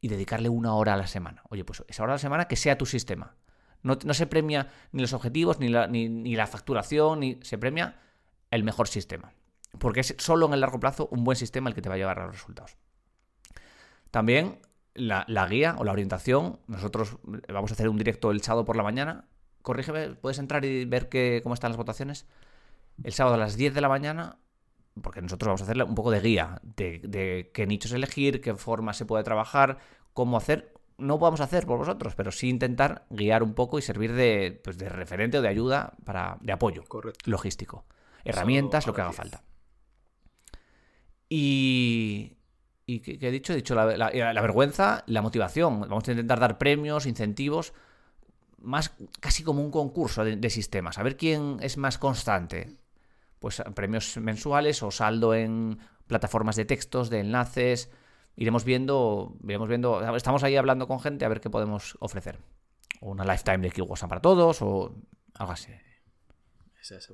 y 0.00 0.08
dedicarle 0.08 0.48
una 0.48 0.74
hora 0.74 0.94
a 0.94 0.96
la 0.96 1.06
semana. 1.06 1.42
Oye, 1.48 1.64
pues 1.64 1.84
esa 1.88 2.02
hora 2.02 2.12
a 2.12 2.16
la 2.16 2.20
semana 2.20 2.48
que 2.48 2.56
sea 2.56 2.78
tu 2.78 2.86
sistema. 2.86 3.36
No, 3.82 3.98
no 4.04 4.14
se 4.14 4.26
premia 4.26 4.68
ni 4.92 5.02
los 5.02 5.12
objetivos, 5.12 5.60
ni 5.60 5.68
la, 5.68 5.86
ni, 5.86 6.08
ni 6.08 6.34
la 6.34 6.46
facturación, 6.46 7.20
ni 7.20 7.38
se 7.42 7.56
premia 7.56 8.00
el 8.50 8.64
mejor 8.64 8.88
sistema. 8.88 9.32
Porque 9.78 10.00
es 10.00 10.14
solo 10.18 10.46
en 10.46 10.54
el 10.54 10.60
largo 10.60 10.80
plazo 10.80 11.08
un 11.10 11.24
buen 11.24 11.36
sistema 11.36 11.68
el 11.68 11.74
que 11.74 11.82
te 11.82 11.88
va 11.88 11.94
a 11.94 11.98
llevar 11.98 12.18
a 12.18 12.26
los 12.26 12.34
resultados. 12.34 12.76
También 14.10 14.60
la, 14.96 15.24
la 15.28 15.46
guía 15.46 15.76
o 15.78 15.84
la 15.84 15.92
orientación. 15.92 16.58
Nosotros 16.66 17.18
vamos 17.48 17.70
a 17.70 17.74
hacer 17.74 17.88
un 17.88 17.98
directo 17.98 18.30
el 18.30 18.42
sábado 18.42 18.64
por 18.64 18.76
la 18.76 18.82
mañana. 18.82 19.24
Corrígeme, 19.62 20.14
puedes 20.14 20.38
entrar 20.38 20.64
y 20.64 20.84
ver 20.84 21.08
que, 21.08 21.40
cómo 21.42 21.54
están 21.54 21.70
las 21.70 21.76
votaciones. 21.76 22.26
El 23.02 23.12
sábado 23.12 23.34
a 23.34 23.38
las 23.38 23.56
10 23.56 23.74
de 23.74 23.80
la 23.80 23.88
mañana, 23.88 24.38
porque 25.02 25.20
nosotros 25.20 25.48
vamos 25.48 25.60
a 25.60 25.64
hacer 25.64 25.82
un 25.82 25.94
poco 25.94 26.10
de 26.10 26.20
guía 26.20 26.60
de, 26.62 27.00
de 27.04 27.50
qué 27.52 27.66
nichos 27.66 27.92
elegir, 27.92 28.40
qué 28.40 28.54
forma 28.54 28.92
se 28.94 29.04
puede 29.04 29.24
trabajar, 29.24 29.78
cómo 30.12 30.36
hacer. 30.36 30.72
No 30.98 31.18
podemos 31.18 31.40
hacer 31.40 31.66
por 31.66 31.78
vosotros, 31.78 32.14
pero 32.14 32.32
sí 32.32 32.48
intentar 32.48 33.04
guiar 33.10 33.42
un 33.42 33.54
poco 33.54 33.78
y 33.78 33.82
servir 33.82 34.14
de, 34.14 34.60
pues, 34.64 34.78
de 34.78 34.88
referente 34.88 35.38
o 35.38 35.42
de 35.42 35.48
ayuda 35.48 35.92
para, 36.04 36.38
de 36.40 36.52
apoyo 36.52 36.84
Correcto. 36.84 37.30
logístico. 37.30 37.84
Herramientas, 38.24 38.86
lo 38.86 38.94
que 38.94 39.02
haga 39.02 39.10
las 39.10 39.16
10. 39.16 39.30
falta. 39.30 39.44
Y. 41.28 42.36
¿Y 42.86 43.00
qué, 43.00 43.18
he 43.20 43.30
dicho? 43.32 43.52
He 43.52 43.56
dicho 43.56 43.74
la, 43.74 43.96
la- 43.96 44.32
la 44.32 44.40
vergüenza, 44.40 45.02
la 45.06 45.20
motivación. 45.20 45.80
Vamos 45.80 46.06
a 46.06 46.12
intentar 46.12 46.38
dar 46.38 46.56
premios, 46.56 47.06
incentivos, 47.06 47.72
más 48.58 48.94
casi 49.20 49.42
como 49.42 49.62
un 49.62 49.72
concurso 49.72 50.24
de, 50.24 50.50
sistemas. 50.50 50.98
A 50.98 51.02
ver 51.02 51.16
quién 51.16 51.58
es 51.60 51.76
más 51.76 51.98
constante. 51.98 52.76
Pues 53.40 53.62
premios 53.74 54.16
mensuales 54.18 54.82
o 54.82 54.90
saldo 54.90 55.34
en 55.34 55.78
plataformas 56.06 56.54
de 56.56 56.64
textos, 56.64 57.10
de 57.10 57.20
enlaces. 57.20 57.90
Iremos 58.36 58.64
viendo, 58.64 59.36
iremos 59.42 59.68
viendo. 59.68 60.16
Estamos 60.16 60.44
ahí 60.44 60.56
hablando 60.56 60.86
con 60.86 61.00
gente 61.00 61.24
a 61.24 61.28
ver 61.28 61.40
qué 61.40 61.50
podemos 61.50 61.96
ofrecer. 62.00 62.38
O 63.00 63.10
una 63.10 63.24
lifetime 63.24 63.58
de 63.58 63.70
Kiwasa 63.72 64.06
para 64.06 64.22
todos 64.22 64.62
o 64.62 64.94
algo 65.34 65.52
así. 65.52 65.72
Ese 66.80 66.96
es. 66.96 67.12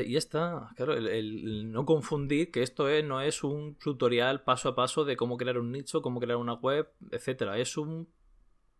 Y, 0.00 0.16
está, 0.16 0.70
claro, 0.76 0.94
el, 0.94 1.06
el 1.08 1.70
no 1.70 1.84
confundir 1.84 2.50
que 2.50 2.62
esto 2.62 2.88
es, 2.88 3.04
no 3.04 3.20
es 3.20 3.44
un 3.44 3.74
tutorial 3.76 4.42
paso 4.42 4.70
a 4.70 4.74
paso 4.74 5.04
de 5.04 5.16
cómo 5.16 5.36
crear 5.36 5.58
un 5.58 5.72
nicho, 5.72 6.00
cómo 6.02 6.20
crear 6.20 6.38
una 6.38 6.54
web, 6.54 6.88
etcétera. 7.10 7.58
Es 7.58 7.76
un, 7.76 8.08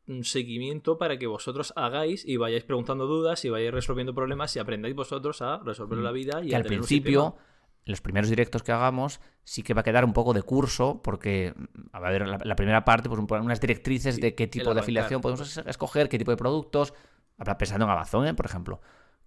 un 0.08 0.24
seguimiento 0.24 0.98
para 0.98 1.18
que 1.18 1.26
vosotros 1.26 1.72
hagáis 1.76 2.24
y 2.26 2.36
vayáis 2.36 2.64
preguntando 2.64 3.06
dudas 3.06 3.44
y 3.44 3.50
vayáis 3.50 3.72
resolviendo 3.74 4.14
problemas 4.14 4.54
y 4.56 4.58
aprendáis 4.58 4.94
vosotros 4.94 5.42
a 5.42 5.58
resolver 5.58 5.98
la 5.98 6.10
vida 6.12 6.42
y 6.42 6.48
que 6.48 6.54
a 6.54 6.58
al 6.58 6.62
tener 6.64 6.78
principio, 6.78 7.36
los 7.84 8.00
primeros 8.00 8.28
directos 8.30 8.62
que 8.62 8.72
hagamos, 8.72 9.20
sí 9.44 9.62
que 9.62 9.74
va 9.74 9.80
a 9.80 9.84
quedar 9.84 10.04
un 10.04 10.12
poco 10.12 10.32
de 10.34 10.42
curso, 10.42 11.02
porque 11.02 11.52
a 11.92 12.00
ver, 12.00 12.26
la, 12.28 12.38
la 12.42 12.56
primera 12.56 12.84
parte, 12.84 13.08
pues 13.08 13.20
un- 13.20 13.26
unas 13.44 13.60
directrices 13.60 14.20
de 14.20 14.34
qué 14.34 14.46
tipo 14.46 14.66
de 14.74 14.80
afiliación 14.80 15.20
podemos 15.20 15.56
es- 15.58 15.66
escoger, 15.66 16.08
qué 16.08 16.18
tipo 16.18 16.30
de 16.30 16.36
productos. 16.36 16.94
Habrá 17.38 17.58
pensando 17.58 17.84
en 17.86 17.90
Amazon, 17.90 18.26
¿eh? 18.26 18.34
por 18.34 18.46
ejemplo. 18.46 18.80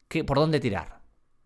¿Qué, 0.08 0.24
¿Por 0.24 0.38
dónde 0.38 0.60
tirar? 0.60 1.02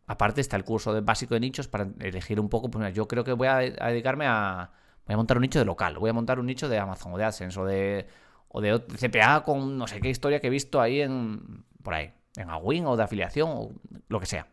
Aparte 0.09 0.41
está 0.41 0.57
el 0.57 0.63
curso 0.63 0.91
de 0.91 1.01
básico 1.01 1.35
de 1.35 1.39
nichos 1.39 1.67
para 1.67 1.87
elegir 1.99 2.39
un 2.39 2.49
poco. 2.49 2.69
Pues 2.71 2.79
mira, 2.79 2.89
yo 2.89 3.07
creo 3.07 3.23
que 3.23 3.31
voy 3.33 3.47
a, 3.47 3.57
a 3.57 3.89
dedicarme 3.89 4.25
a. 4.27 4.71
Voy 5.05 5.13
a 5.13 5.17
montar 5.17 5.37
un 5.37 5.41
nicho 5.41 5.59
de 5.59 5.65
local, 5.65 5.97
voy 5.99 6.09
a 6.09 6.13
montar 6.13 6.39
un 6.39 6.47
nicho 6.47 6.67
de 6.67 6.79
Amazon 6.79 7.13
o 7.13 7.17
de 7.17 7.23
AdSense 7.25 7.59
o 7.59 7.65
de, 7.65 8.07
o 8.47 8.59
de 8.59 8.79
CPA 8.97 9.43
con 9.43 9.77
no 9.77 9.85
sé 9.87 9.99
qué 10.01 10.09
historia 10.09 10.39
que 10.39 10.47
he 10.47 10.49
visto 10.49 10.81
ahí 10.81 11.01
en. 11.01 11.63
por 11.83 11.93
ahí. 11.93 12.11
En 12.37 12.49
Awin 12.49 12.85
o 12.87 12.97
de 12.97 13.03
afiliación 13.03 13.49
o 13.51 13.71
lo 14.07 14.19
que 14.19 14.25
sea. 14.25 14.47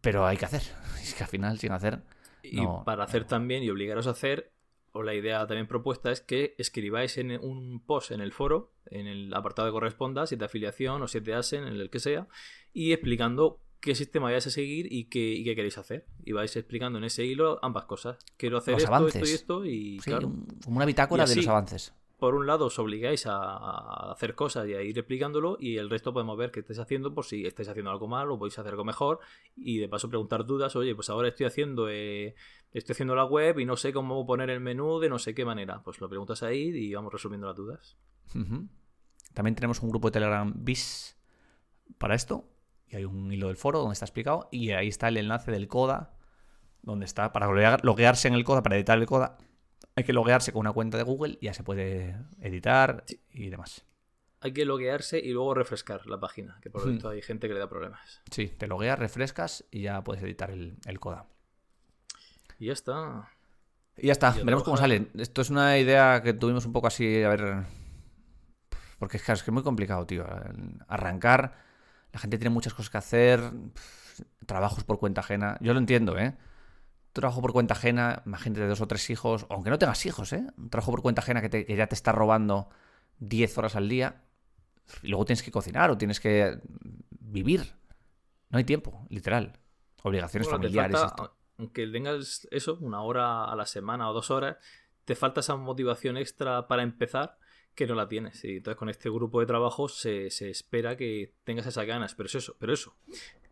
Pero 0.00 0.26
hay 0.26 0.36
que 0.36 0.44
hacer. 0.46 0.62
Es 1.02 1.14
que 1.14 1.24
al 1.24 1.28
final, 1.30 1.58
sin 1.58 1.72
hacer. 1.72 2.00
Y 2.42 2.56
no- 2.62 2.82
para 2.84 3.04
hacer 3.04 3.24
también 3.24 3.62
y 3.62 3.70
obligaros 3.70 4.06
a 4.06 4.10
hacer, 4.10 4.52
o 4.92 5.02
la 5.02 5.14
idea 5.14 5.46
también 5.46 5.66
propuesta 5.66 6.10
es 6.10 6.20
que 6.20 6.54
escribáis 6.58 7.18
en 7.18 7.30
un 7.32 7.80
post 7.84 8.10
en 8.10 8.20
el 8.20 8.32
foro, 8.32 8.72
en 8.86 9.06
el 9.06 9.32
apartado 9.34 9.68
que 9.68 9.72
corresponda, 9.72 10.26
si 10.26 10.34
es 10.34 10.38
de 10.38 10.44
afiliación 10.46 11.02
o 11.02 11.08
si 11.08 11.18
es 11.18 11.24
de 11.24 11.34
ASEN, 11.34 11.64
en 11.64 11.74
el 11.74 11.90
que 11.90 11.98
sea, 11.98 12.26
y 12.72 12.92
explicando 12.92 13.60
qué 13.80 13.94
sistema 13.94 14.30
vais 14.30 14.46
a 14.46 14.50
seguir 14.50 14.92
y 14.92 15.04
qué, 15.04 15.20
y 15.34 15.44
qué 15.44 15.54
queréis 15.54 15.78
hacer. 15.78 16.06
Y 16.24 16.32
vais 16.32 16.54
explicando 16.56 16.98
en 16.98 17.04
ese 17.04 17.24
hilo 17.24 17.58
ambas 17.62 17.84
cosas. 17.84 18.18
Quiero 18.36 18.58
hacer 18.58 18.74
Los 18.74 18.82
esto, 18.84 18.94
avances. 18.94 19.22
esto 19.22 19.28
y 19.30 19.34
esto, 19.34 19.64
y 19.64 20.00
Sí, 20.00 20.10
claro, 20.10 20.26
un- 20.28 20.46
como 20.64 20.76
una 20.76 20.86
bitácora 20.86 21.24
de 21.26 21.36
los 21.36 21.46
avances. 21.48 21.94
por 22.18 22.34
un 22.34 22.46
lado 22.48 22.66
os 22.66 22.78
obligáis 22.80 23.26
a, 23.26 23.36
a 23.36 24.10
hacer 24.12 24.34
cosas 24.34 24.66
y 24.68 24.74
a 24.74 24.82
ir 24.82 24.98
explicándolo 24.98 25.56
y 25.60 25.76
el 25.76 25.88
resto 25.88 26.12
podemos 26.12 26.36
ver 26.36 26.50
qué 26.50 26.60
estáis 26.60 26.80
haciendo 26.80 27.14
por 27.14 27.24
si 27.24 27.46
estáis 27.46 27.68
haciendo 27.68 27.92
algo 27.92 28.08
mal 28.08 28.28
o 28.32 28.38
podéis 28.38 28.58
hacer 28.58 28.72
algo 28.72 28.84
mejor 28.84 29.20
y 29.56 29.78
de 29.78 29.88
paso 29.88 30.08
preguntar 30.08 30.44
dudas, 30.44 30.74
oye, 30.74 30.96
pues 30.96 31.08
ahora 31.10 31.28
estoy 31.28 31.46
haciendo 31.46 31.88
eh, 31.88 32.34
estoy 32.72 32.94
haciendo 32.94 33.14
la 33.14 33.24
web 33.24 33.60
y 33.60 33.64
no 33.64 33.76
sé 33.76 33.92
cómo 33.92 34.26
poner 34.26 34.50
el 34.50 34.58
menú 34.60 34.98
de 34.98 35.08
no 35.08 35.20
sé 35.20 35.32
qué 35.32 35.44
manera. 35.44 35.80
Pues 35.84 36.00
lo 36.00 36.08
preguntas 36.08 36.42
ahí 36.42 36.70
y 36.76 36.92
vamos 36.92 37.12
resolviendo 37.12 37.46
las 37.46 37.56
dudas. 37.56 37.96
También 39.34 39.54
tenemos 39.54 39.80
un 39.82 39.90
grupo 39.90 40.08
de 40.08 40.12
Telegram 40.14 40.52
bis 40.56 41.16
para 41.98 42.16
esto. 42.16 42.44
Y 42.90 42.96
hay 42.96 43.04
un 43.04 43.32
hilo 43.32 43.48
del 43.48 43.56
foro 43.56 43.78
donde 43.80 43.92
está 43.94 44.04
explicado. 44.06 44.48
Y 44.50 44.70
ahí 44.72 44.88
está 44.88 45.08
el 45.08 45.16
enlace 45.16 45.50
del 45.50 45.68
CODA. 45.68 46.14
Donde 46.82 47.04
está 47.04 47.32
para 47.32 47.46
loguear- 47.46 47.80
loguearse 47.82 48.28
en 48.28 48.34
el 48.34 48.44
CODA, 48.44 48.62
para 48.62 48.76
editar 48.76 48.96
el 48.98 49.06
CODA. 49.06 49.36
hay 49.96 50.04
que 50.04 50.12
loguearse 50.12 50.52
con 50.52 50.60
una 50.60 50.72
cuenta 50.72 50.96
de 50.96 51.02
Google 51.02 51.38
y 51.40 51.46
ya 51.46 51.54
se 51.54 51.64
puede 51.64 52.16
editar 52.40 53.04
y 53.32 53.48
demás. 53.50 53.84
Hay 54.40 54.52
que 54.52 54.64
loguearse 54.64 55.18
y 55.18 55.32
luego 55.32 55.52
refrescar 55.54 56.06
la 56.06 56.20
página, 56.20 56.56
que 56.62 56.70
por 56.70 56.82
lo 56.82 56.92
tanto 56.92 57.08
hay 57.08 57.20
gente 57.20 57.48
que 57.48 57.54
le 57.54 57.58
da 57.58 57.68
problemas. 57.68 58.22
Sí, 58.30 58.46
te 58.46 58.68
logueas, 58.68 58.96
refrescas 58.96 59.64
y 59.72 59.82
ya 59.82 60.04
puedes 60.04 60.22
editar 60.22 60.52
el, 60.52 60.76
el 60.86 61.00
CODA. 61.00 61.26
Y 62.60 62.66
ya 62.66 62.72
está. 62.74 63.28
Y 63.96 64.06
ya 64.06 64.12
está, 64.12 64.32
Y 64.36 64.44
veremos 64.44 64.62
cómo 64.62 64.76
sale. 64.76 65.08
Esto 65.16 65.42
es 65.42 65.50
una 65.50 65.76
idea 65.78 66.22
que 66.22 66.32
tuvimos 66.32 66.64
un 66.64 66.72
poco 66.72 66.86
así, 66.86 67.24
a 67.24 67.28
ver. 67.30 67.64
Porque 69.00 69.16
es 69.16 69.24
que 69.24 69.32
es 69.32 69.42
que 69.42 69.50
es 69.50 69.54
muy 69.54 69.64
complicado, 69.64 70.06
tío. 70.06 70.24
Arrancar, 70.86 71.56
la 72.12 72.18
gente 72.18 72.38
tiene 72.38 72.50
muchas 72.50 72.74
cosas 72.74 72.90
que 72.90 72.98
hacer, 72.98 73.40
trabajos 74.46 74.84
por 74.84 74.98
cuenta 74.98 75.20
ajena. 75.20 75.56
Yo 75.60 75.72
lo 75.72 75.78
entiendo, 75.78 76.18
¿eh? 76.18 76.36
Trabajo 77.12 77.40
por 77.40 77.52
cuenta 77.52 77.74
ajena, 77.74 78.22
imagínate 78.26 78.60
de 78.62 78.68
dos 78.68 78.80
o 78.80 78.86
tres 78.86 79.08
hijos, 79.10 79.46
aunque 79.50 79.70
no 79.70 79.78
tengas 79.78 80.04
hijos, 80.06 80.32
¿eh? 80.32 80.46
Un 80.56 80.70
trabajo 80.70 80.90
por 80.92 81.02
cuenta 81.02 81.20
ajena 81.22 81.40
que, 81.40 81.48
te- 81.48 81.66
que 81.66 81.76
ya 81.76 81.86
te 81.86 81.94
está 81.94 82.12
robando 82.12 82.68
10 83.18 83.56
horas 83.58 83.76
al 83.76 83.88
día. 83.88 84.22
Y 85.02 85.08
luego 85.08 85.24
tienes 85.24 85.42
que 85.42 85.50
cocinar 85.50 85.90
o 85.90 85.98
tienes 85.98 86.20
que 86.20 86.58
vivir. 87.10 87.74
No 88.50 88.58
hay 88.58 88.64
tiempo, 88.64 89.04
literal. 89.10 89.58
Obligaciones 90.02 90.48
Bueno, 90.48 90.62
familiares. 90.62 90.98
falta- 90.98 91.22
esto. 91.24 91.36
aunque 91.58 91.86
tengas 91.88 92.46
eso, 92.50 92.78
una 92.80 93.02
hora 93.02 93.44
a 93.44 93.56
la 93.56 93.66
semana 93.66 94.08
o 94.08 94.12
dos 94.14 94.30
horas, 94.30 94.56
te 95.04 95.14
falta 95.16 95.40
esa 95.40 95.56
motivación 95.56 96.16
extra 96.16 96.68
para 96.68 96.82
empezar 96.82 97.38
que 97.78 97.86
no 97.86 97.94
la 97.94 98.08
tienes. 98.08 98.44
Y 98.44 98.56
entonces 98.56 98.76
con 98.76 98.88
este 98.88 99.08
grupo 99.08 99.38
de 99.40 99.46
trabajo 99.46 99.88
se, 99.88 100.30
se 100.30 100.50
espera 100.50 100.96
que 100.96 101.34
tengas 101.44 101.66
esas 101.66 101.86
ganas. 101.86 102.14
Pero 102.16 102.26
es 102.26 102.34
eso, 102.34 102.56
pero 102.58 102.72
eso. 102.72 102.94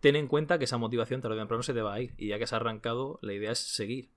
Ten 0.00 0.16
en 0.16 0.26
cuenta 0.26 0.58
que 0.58 0.64
esa 0.64 0.76
motivación 0.78 1.20
tarde 1.20 1.36
o 1.36 1.38
temprano 1.38 1.62
se 1.62 1.72
te 1.72 1.80
va 1.80 1.94
a 1.94 2.00
ir. 2.00 2.12
Y 2.18 2.28
ya 2.28 2.38
que 2.38 2.44
has 2.44 2.52
arrancado, 2.52 3.18
la 3.22 3.32
idea 3.32 3.52
es 3.52 3.58
seguir. 3.60 4.10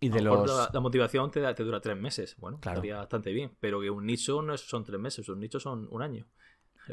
Y 0.00 0.08
de 0.08 0.22
los. 0.22 0.46
la, 0.46 0.70
la 0.72 0.80
motivación 0.80 1.30
te, 1.30 1.40
da- 1.40 1.54
te 1.54 1.64
dura 1.64 1.80
tres 1.80 1.96
meses. 1.96 2.36
Bueno, 2.38 2.58
Claro. 2.60 2.78
estaría 2.78 2.96
bastante 2.96 3.32
bien. 3.32 3.52
Pero 3.60 3.80
que 3.80 3.90
un 3.90 4.06
nicho 4.06 4.42
no 4.42 4.54
es- 4.54 4.60
son 4.62 4.84
tres 4.84 5.00
meses, 5.00 5.28
un 5.28 5.40
nicho 5.40 5.58
son 5.60 5.88
un 5.90 6.02
año. 6.02 6.26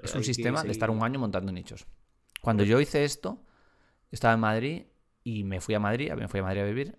Es 0.02 0.16
un 0.16 0.24
sistema 0.24 0.64
de 0.64 0.72
estar 0.72 0.90
un 0.90 1.02
año 1.04 1.20
montando 1.20 1.52
nichos. 1.52 1.88
Cuando 2.42 2.64
yo 2.64 2.80
hice 2.80 3.04
esto, 3.04 3.44
estaba 4.12 4.34
en 4.34 4.40
Madrid 4.40 4.84
y 5.24 5.44
me 5.44 5.60
fui 5.62 5.76
a 5.76 5.80
Madrid, 5.80 6.12
me 6.14 6.28
fui 6.28 6.40
a 6.40 6.44
Madrid 6.44 6.62
a 6.62 6.66
vivir 6.66 6.98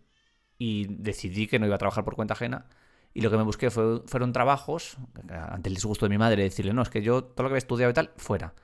y 0.59 0.87
decidí 0.89 1.47
que 1.47 1.59
no 1.59 1.67
iba 1.67 1.75
a 1.77 1.79
trabajar 1.79 2.05
por 2.05 2.15
cuenta 2.17 2.35
ajena. 2.35 2.67
Y 3.15 3.21
lo 3.23 3.31
que 3.31 3.37
me 3.37 3.43
busqué 3.43 3.71
fue- 3.71 4.03
fueron 4.07 4.33
trabajos, 4.33 4.97
ante 5.29 5.69
el 5.69 5.75
disgusto 5.75 6.07
de 6.07 6.11
mi 6.11 6.19
madre, 6.19 6.43
decirle, 6.43 6.73
no, 6.73 6.83
es 6.83 6.91
que 6.91 7.03
yo 7.03 7.25
todo 7.25 7.45
lo 7.45 7.49
que 7.49 7.53
había 7.55 7.59
estudiado 7.59 7.91
y 7.91 7.95
tal, 7.95 8.13
fuera. 8.17 8.55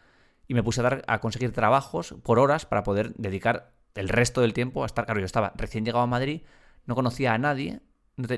Y 0.47 0.55
me 0.55 0.63
puse 0.63 0.81
a, 0.81 0.85
dar, 0.85 1.05
a 1.07 1.21
conseguir 1.21 1.53
trabajos 1.53 2.15
por 2.23 2.39
horas 2.39 2.67
para 2.67 2.83
poder 2.83 3.15
dedicar 3.15 3.73
el 3.95 4.09
resto 4.09 4.41
del 4.41 4.53
tiempo 4.53 4.83
a 4.83 4.87
estar. 4.87 5.07
Claro, 5.07 5.21
yo 5.21 5.27
estaba 5.27 5.53
recién 5.57 5.85
llegado 5.85 6.05
a 6.05 6.07
Madrid, 6.07 6.43
no 6.87 6.95
conocía 6.95 7.33
a 7.35 7.39
nadie, 7.39 7.81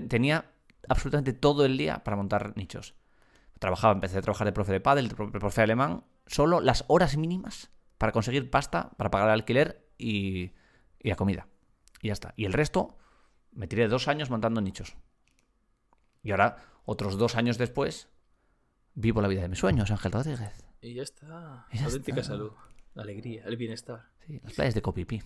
tenía 0.09 0.47
absolutamente 0.89 1.33
todo 1.33 1.65
el 1.65 1.77
día 1.77 2.05
para 2.05 2.17
montar 2.17 2.57
nichos. 2.57 2.95
Trabajaba, 3.59 3.95
empecé 3.95 4.19
a 4.19 4.23
trabajar 4.23 4.47
de 4.47 4.53
profe 4.53 4.73
de 4.73 4.81
pádel, 4.81 5.09
de 5.09 5.15
profe 5.15 5.61
de 5.61 5.65
alemán, 5.65 6.05
solo 6.27 6.61
las 6.61 6.85
horas 6.89 7.17
mínimas 7.17 7.71
para 7.99 8.13
conseguir 8.13 8.51
pasta, 8.51 8.91
para 8.97 9.11
pagar 9.11 9.29
el 9.29 9.35
alquiler 9.35 9.87
y, 9.99 10.53
y 11.01 11.09
la 11.09 11.17
comida. 11.17 11.49
Y 12.03 12.09
ya 12.09 12.13
está. 12.13 12.35
Y 12.37 12.45
el 12.45 12.53
resto 12.53 12.99
me 13.53 13.67
tiré 13.67 13.89
dos 13.89 14.09
años 14.09 14.29
montando 14.31 14.61
nichos. 14.61 14.97
Y 16.27 16.31
ahora, 16.33 16.57
otros 16.85 17.17
dos 17.19 17.37
años 17.37 17.57
después, 17.59 18.09
vivo 18.95 19.21
la 19.21 19.29
vida 19.29 19.43
de 19.43 19.49
mis 19.49 19.59
sueños, 19.59 19.91
Ángel 19.91 20.13
Rodríguez. 20.13 20.65
Y 20.81 20.95
ya 20.95 21.03
está. 21.03 21.67
Y 21.73 21.79
ya 21.79 21.85
Auténtica 21.87 22.21
está. 22.21 22.33
salud. 22.35 22.53
La 22.95 23.03
alegría, 23.03 23.45
el 23.45 23.57
bienestar. 23.57 24.07
Sí, 24.27 24.41
las 24.43 24.53
playas 24.55 24.75
de 24.75 24.83
Copipí. 24.83 25.23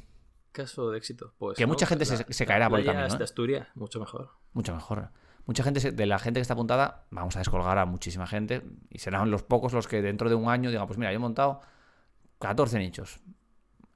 Caso 0.53 0.91
de 0.91 0.99
éxito. 0.99 1.33
Pues, 1.39 1.57
Que 1.57 1.67
mucha 1.67 1.87
gente 1.87 2.05
se- 2.05 2.33
se 2.33 2.47
caerá 2.47 2.69
por 2.69 2.81
el 2.81 2.85
camino, 2.87 3.07
¿eh? 3.07 3.17
de 3.19 3.25
Asturias, 3.25 3.69
mucho 3.75 4.01
mejor. 4.01 4.31
Mucho 4.53 4.75
mejor. 4.75 5.11
Mucha 5.47 5.63
gente, 5.63 5.93
de 5.93 6.07
la 6.07 6.19
gente 6.19 6.39
que 6.39 6.43
está 6.43 6.55
apuntada, 6.55 7.07
vamos 7.11 7.35
a 7.37 7.39
descolgar 7.39 7.79
a 7.79 7.87
muchísima 7.87 8.27
gente 8.27 8.63
y 8.91 8.99
serán 8.99 9.31
los 9.31 9.43
pocos 9.43 9.73
los 9.73 9.89
que 9.89 10.03
dentro 10.03 10.29
de 10.29 10.35
un 10.35 10.49
año 10.49 10.71
digan, 10.71 10.87
pues 10.87 10.99
mira, 10.99 11.13
yo 11.13 11.17
he 11.17 11.21
montado 11.21 11.61
14 12.39 12.79
nichos. 12.79 13.21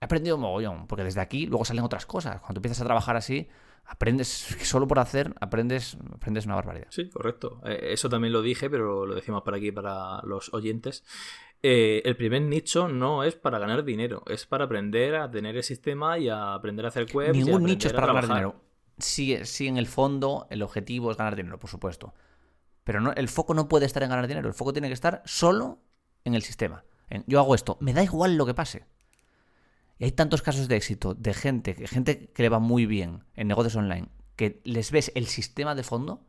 He 0.01 0.05
aprendido 0.05 0.39
mogollón, 0.39 0.87
porque 0.87 1.05
desde 1.05 1.21
aquí 1.21 1.47
luego 1.47 1.65
salen 1.65 1.85
otras 1.85 2.07
cosas. 2.07 2.41
Cuando 2.41 2.59
empiezas 2.59 2.81
a 2.81 2.85
trabajar 2.85 3.17
así, 3.17 3.49
aprendes, 3.87 4.29
solo 4.63 4.89
por 4.89 4.99
hacer, 4.99 5.35
aprendes, 5.41 5.97
aprendes 6.13 6.47
una 6.47 6.55
barbaridad. 6.55 6.87
Sí, 6.91 7.09
correcto. 7.09 7.61
Eh, 7.65 7.89
eso 7.93 8.09
también 8.09 8.33
lo 8.33 8.43
dije, 8.43 8.71
pero 8.71 9.07
lo 9.07 9.15
decimos 9.15 9.43
para 9.43 9.57
aquí, 9.57 9.73
para 9.73 10.23
los 10.23 10.53
oyentes. 10.55 11.05
Eh, 11.63 12.03
el 12.05 12.17
primer 12.17 12.43
nicho 12.43 12.89
no 12.89 13.25
es 13.25 13.37
para 13.37 13.59
ganar 13.59 13.85
dinero, 13.85 14.23
es 14.27 14.45
para 14.45 14.65
aprender 14.65 15.17
a 15.17 15.31
tener 15.31 15.57
el 15.57 15.63
sistema 15.63 16.19
y 16.19 16.29
a 16.29 16.55
aprender 16.55 16.85
a 16.85 16.89
hacer 16.89 17.07
a 17.11 17.33
Ningún 17.33 17.65
nicho 17.65 17.89
es 17.89 17.95
para 17.95 18.09
ganar 18.09 18.29
dinero. 18.29 18.57
Sí, 18.99 19.39
sí, 19.45 19.67
en 19.67 19.77
el 19.77 19.87
fondo 19.87 20.47
el 20.51 20.63
objetivo 20.63 21.11
es 21.11 21.17
ganar 21.17 21.37
dinero, 21.37 21.59
por 21.59 21.71
supuesto. 21.71 22.15
Pero 22.85 23.01
no, 23.01 23.13
el 23.13 23.29
foco 23.29 23.55
no 23.55 23.67
puede 23.67 23.87
estar 23.87 24.03
en 24.03 24.11
ganar 24.11 24.29
dinero, 24.29 24.47
el 24.47 24.55
foco 24.55 24.73
tiene 24.73 24.89
que 24.89 24.95
estar 24.95 25.23
solo 25.25 25.79
en 26.25 26.35
el 26.35 26.43
sistema. 26.43 26.85
En, 27.09 27.25
yo 27.27 27.41
hago 27.41 27.55
esto, 27.55 27.79
me 27.81 27.95
da 27.95 28.03
igual 28.03 28.37
lo 28.37 28.45
que 28.45 28.55
pase. 28.55 28.85
Y 29.99 30.05
hay 30.05 30.13
tantos 30.13 30.43
casos 30.43 30.69
de 30.69 30.77
éxito 30.77 31.15
de 31.15 31.35
gente, 31.35 31.75
gente 31.87 32.31
que 32.33 32.43
le 32.43 32.49
va 32.49 32.59
muy 32.59 32.87
bien 32.87 33.25
en 33.35 33.49
negocios 33.49 33.77
online, 33.77 34.09
que 34.37 34.61
les 34.65 34.91
ves 34.91 35.13
el 35.15 35.27
sistema 35.27 35.75
de 35.75 35.85
fondo, 35.85 36.27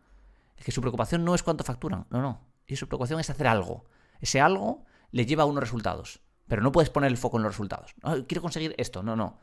que 0.63 0.71
su 0.71 0.82
preocupación 0.82 1.25
no 1.25 1.36
es 1.36 1.43
cuánto 1.43 1.63
facturan, 1.63 2.06
no, 2.10 2.21
no. 2.21 2.41
Y 2.67 2.75
su 2.75 2.88
preocupación 2.88 3.19
es 3.19 3.30
hacer 3.30 3.47
algo. 3.47 3.86
Ese 4.21 4.41
algo 4.41 4.86
le 5.12 5.25
lleva 5.25 5.43
a 5.43 5.47
unos 5.47 5.63
resultados. 5.63 6.21
Pero 6.47 6.62
no 6.62 6.71
puedes 6.71 6.89
poner 6.89 7.10
el 7.10 7.17
foco 7.17 7.38
en 7.38 7.43
los 7.43 7.54
resultados. 7.54 7.95
No, 8.04 8.25
quiero 8.28 8.41
conseguir 8.41 8.75
esto, 8.78 9.04
no, 9.04 9.15
no. 9.15 9.39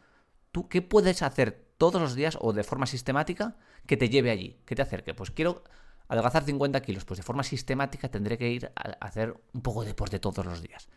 ¿Tú 0.53 0.69
qué 0.69 0.83
puedes 0.83 1.23
hacer 1.23 1.73
todos 1.79 2.01
los 2.01 2.15
días 2.15 2.39
o 2.41 2.53
de 2.53 2.63
forma 2.63 2.87
sistemática 2.87 3.57
que 3.87 3.97
te 3.97 4.09
lleve 4.09 4.31
allí? 4.31 4.61
Que 4.67 4.77
te 4.77 4.83
acerque. 4.83 5.15
Pues 5.15 5.31
quiero 5.31 5.65
adelgazar 6.09 6.45
50 6.45 6.81
kilos. 6.83 7.05
Pues 7.05 7.19
de 7.19 7.25
forma 7.25 7.43
sistemática 7.43 8.11
tendré 8.11 8.39
que 8.39 8.51
ir 8.51 8.71
a 8.77 8.91
hacer 9.05 9.35
un 9.53 9.63
poco 9.63 9.83
de 9.83 9.89
deporte 9.89 10.19
todos 10.19 10.45
los 10.45 10.63
días. 10.63 10.89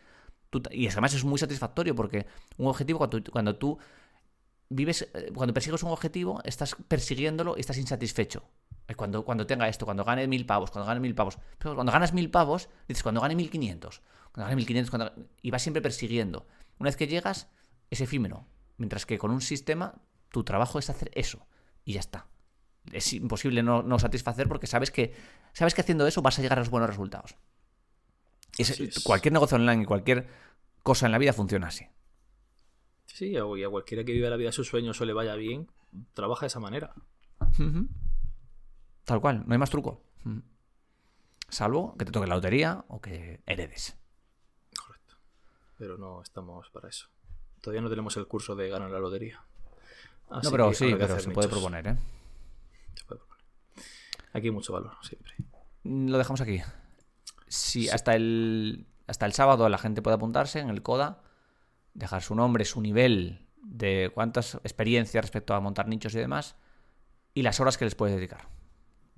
Y 0.70 0.88
además 0.88 1.14
es 1.14 1.24
muy 1.24 1.38
satisfactorio 1.38 1.94
porque 1.94 2.26
un 2.56 2.68
objetivo, 2.68 2.98
cuando, 2.98 3.22
cuando 3.30 3.56
tú 3.56 3.78
vives, 4.68 5.08
eh, 5.14 5.30
cuando 5.34 5.52
persigues 5.54 5.82
un 5.82 5.90
objetivo, 5.90 6.40
estás 6.44 6.76
persiguiéndolo 6.88 7.54
y 7.56 7.60
estás 7.60 7.78
insatisfecho. 7.78 8.44
Cuando, 8.94 9.24
cuando 9.24 9.46
tenga 9.46 9.68
esto, 9.68 9.84
cuando 9.84 10.04
gane 10.04 10.28
mil 10.28 10.46
pavos, 10.46 10.70
cuando 10.70 10.86
gane 10.86 11.00
mil 11.00 11.14
pavos. 11.14 11.38
Cuando 11.60 11.90
ganas 11.90 12.12
mil 12.12 12.30
pavos, 12.30 12.68
dices, 12.86 13.02
cuando 13.02 13.20
gane 13.20 13.34
mil 13.34 13.50
quinientos. 13.50 14.00
Cuando 14.30 14.44
gane 14.44 14.56
mil 14.56 14.66
quinientos, 14.66 15.12
y 15.42 15.50
vas 15.50 15.62
siempre 15.62 15.82
persiguiendo. 15.82 16.46
Una 16.78 16.88
vez 16.88 16.96
que 16.96 17.08
llegas, 17.08 17.48
es 17.90 18.00
efímero. 18.00 18.46
Mientras 18.76 19.04
que 19.04 19.18
con 19.18 19.32
un 19.32 19.40
sistema, 19.40 19.94
tu 20.30 20.44
trabajo 20.44 20.78
es 20.78 20.88
hacer 20.88 21.10
eso. 21.14 21.46
Y 21.84 21.94
ya 21.94 22.00
está. 22.00 22.28
Es 22.92 23.12
imposible 23.12 23.64
no, 23.64 23.82
no 23.82 23.98
satisfacer 23.98 24.46
porque 24.46 24.68
sabes 24.68 24.92
que, 24.92 25.14
sabes 25.52 25.74
que 25.74 25.80
haciendo 25.80 26.06
eso 26.06 26.22
vas 26.22 26.38
a 26.38 26.42
llegar 26.42 26.58
a 26.58 26.62
los 26.62 26.70
buenos 26.70 26.88
resultados. 26.88 27.36
Es- 28.58 28.70
Así 28.70 28.84
es. 28.84 29.02
Cualquier 29.04 29.32
negocio 29.32 29.56
online 29.56 29.82
y 29.82 29.86
cualquier 29.86 30.26
cosa 30.82 31.06
en 31.06 31.12
la 31.12 31.18
vida 31.18 31.32
funciona 31.32 31.68
así. 31.68 31.86
Sí, 33.06 33.26
y 33.30 33.36
a 33.64 33.68
cualquiera 33.70 34.04
que 34.04 34.12
viva 34.12 34.28
la 34.28 34.36
vida 34.36 34.48
de 34.48 34.52
sus 34.52 34.68
sueños 34.68 35.00
o 35.00 35.04
le 35.04 35.12
vaya 35.12 35.34
bien, 35.36 35.70
trabaja 36.14 36.42
de 36.42 36.48
esa 36.48 36.60
manera. 36.60 36.94
Tal 39.04 39.20
cual, 39.20 39.44
no 39.46 39.52
hay 39.52 39.58
más 39.58 39.70
truco. 39.70 40.02
Salvo 41.48 41.96
que 41.96 42.04
te 42.04 42.10
toque 42.12 42.26
la 42.26 42.34
lotería 42.34 42.84
o 42.88 43.00
que 43.00 43.40
heredes. 43.46 43.96
Correcto. 44.76 45.14
Pero 45.78 45.96
no 45.96 46.20
estamos 46.22 46.68
para 46.70 46.88
eso. 46.88 47.08
Todavía 47.60 47.80
no 47.82 47.88
tenemos 47.88 48.16
el 48.16 48.26
curso 48.26 48.54
de 48.56 48.68
ganar 48.68 48.90
la 48.90 48.98
lotería. 48.98 49.42
Así 50.28 50.46
no, 50.46 50.50
pero 50.50 50.72
sí, 50.74 50.94
pero 50.98 51.18
se 51.20 51.30
puede 51.30 51.48
proponer, 51.48 51.86
¿eh? 51.86 51.96
Se 52.94 53.04
puede 53.04 53.20
proponer. 53.20 53.44
Aquí 54.32 54.46
hay 54.48 54.52
mucho 54.52 54.72
valor, 54.72 54.92
siempre. 55.02 55.32
Lo 55.84 56.18
dejamos 56.18 56.40
aquí. 56.40 56.60
Si 57.48 57.84
Sí. 57.84 57.88
hasta 57.88 58.14
el 58.14 58.86
hasta 59.06 59.24
el 59.26 59.32
sábado 59.32 59.68
la 59.68 59.78
gente 59.78 60.02
puede 60.02 60.16
apuntarse 60.16 60.58
en 60.58 60.68
el 60.68 60.82
CODA, 60.82 61.22
dejar 61.94 62.22
su 62.22 62.34
nombre, 62.34 62.64
su 62.64 62.80
nivel 62.80 63.46
de 63.62 64.10
cuántas 64.12 64.56
experiencias 64.56 65.24
respecto 65.24 65.54
a 65.54 65.60
montar 65.60 65.86
nichos 65.86 66.14
y 66.14 66.18
demás, 66.18 66.56
y 67.34 67.42
las 67.42 67.60
horas 67.60 67.78
que 67.78 67.84
les 67.84 67.94
puedes 67.94 68.16
dedicar. 68.16 68.48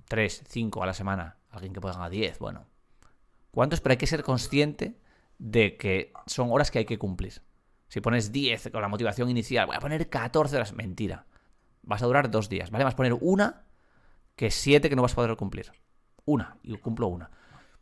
Tres, 0.07 0.43
cinco 0.47 0.83
a 0.83 0.85
la 0.85 0.93
semana, 0.93 1.37
alguien 1.49 1.73
que 1.73 1.81
ponga 1.81 2.09
10, 2.09 2.39
bueno. 2.39 2.65
¿Cuántos? 3.51 3.81
Pero 3.81 3.93
hay 3.93 3.97
que 3.97 4.07
ser 4.07 4.23
consciente 4.23 4.99
de 5.39 5.77
que 5.77 6.13
son 6.27 6.51
horas 6.51 6.69
que 6.69 6.79
hay 6.79 6.85
que 6.85 6.99
cumplir. 6.99 7.41
Si 7.87 8.01
pones 8.01 8.31
10 8.31 8.69
con 8.71 8.81
la 8.81 8.87
motivación 8.87 9.29
inicial, 9.29 9.65
voy 9.65 9.75
a 9.75 9.79
poner 9.79 10.09
14 10.09 10.55
horas, 10.55 10.73
mentira. 10.73 11.25
Vas 11.81 12.03
a 12.03 12.05
durar 12.05 12.29
dos 12.29 12.49
días, 12.49 12.69
¿vale? 12.69 12.83
Vas 12.83 12.93
a 12.93 12.97
poner 12.97 13.15
una 13.19 13.63
que 14.35 14.51
siete 14.51 14.89
que 14.89 14.95
no 14.95 15.01
vas 15.01 15.13
a 15.13 15.15
poder 15.15 15.35
cumplir. 15.35 15.71
Una, 16.25 16.57
y 16.61 16.77
cumplo 16.77 17.07
una. 17.07 17.31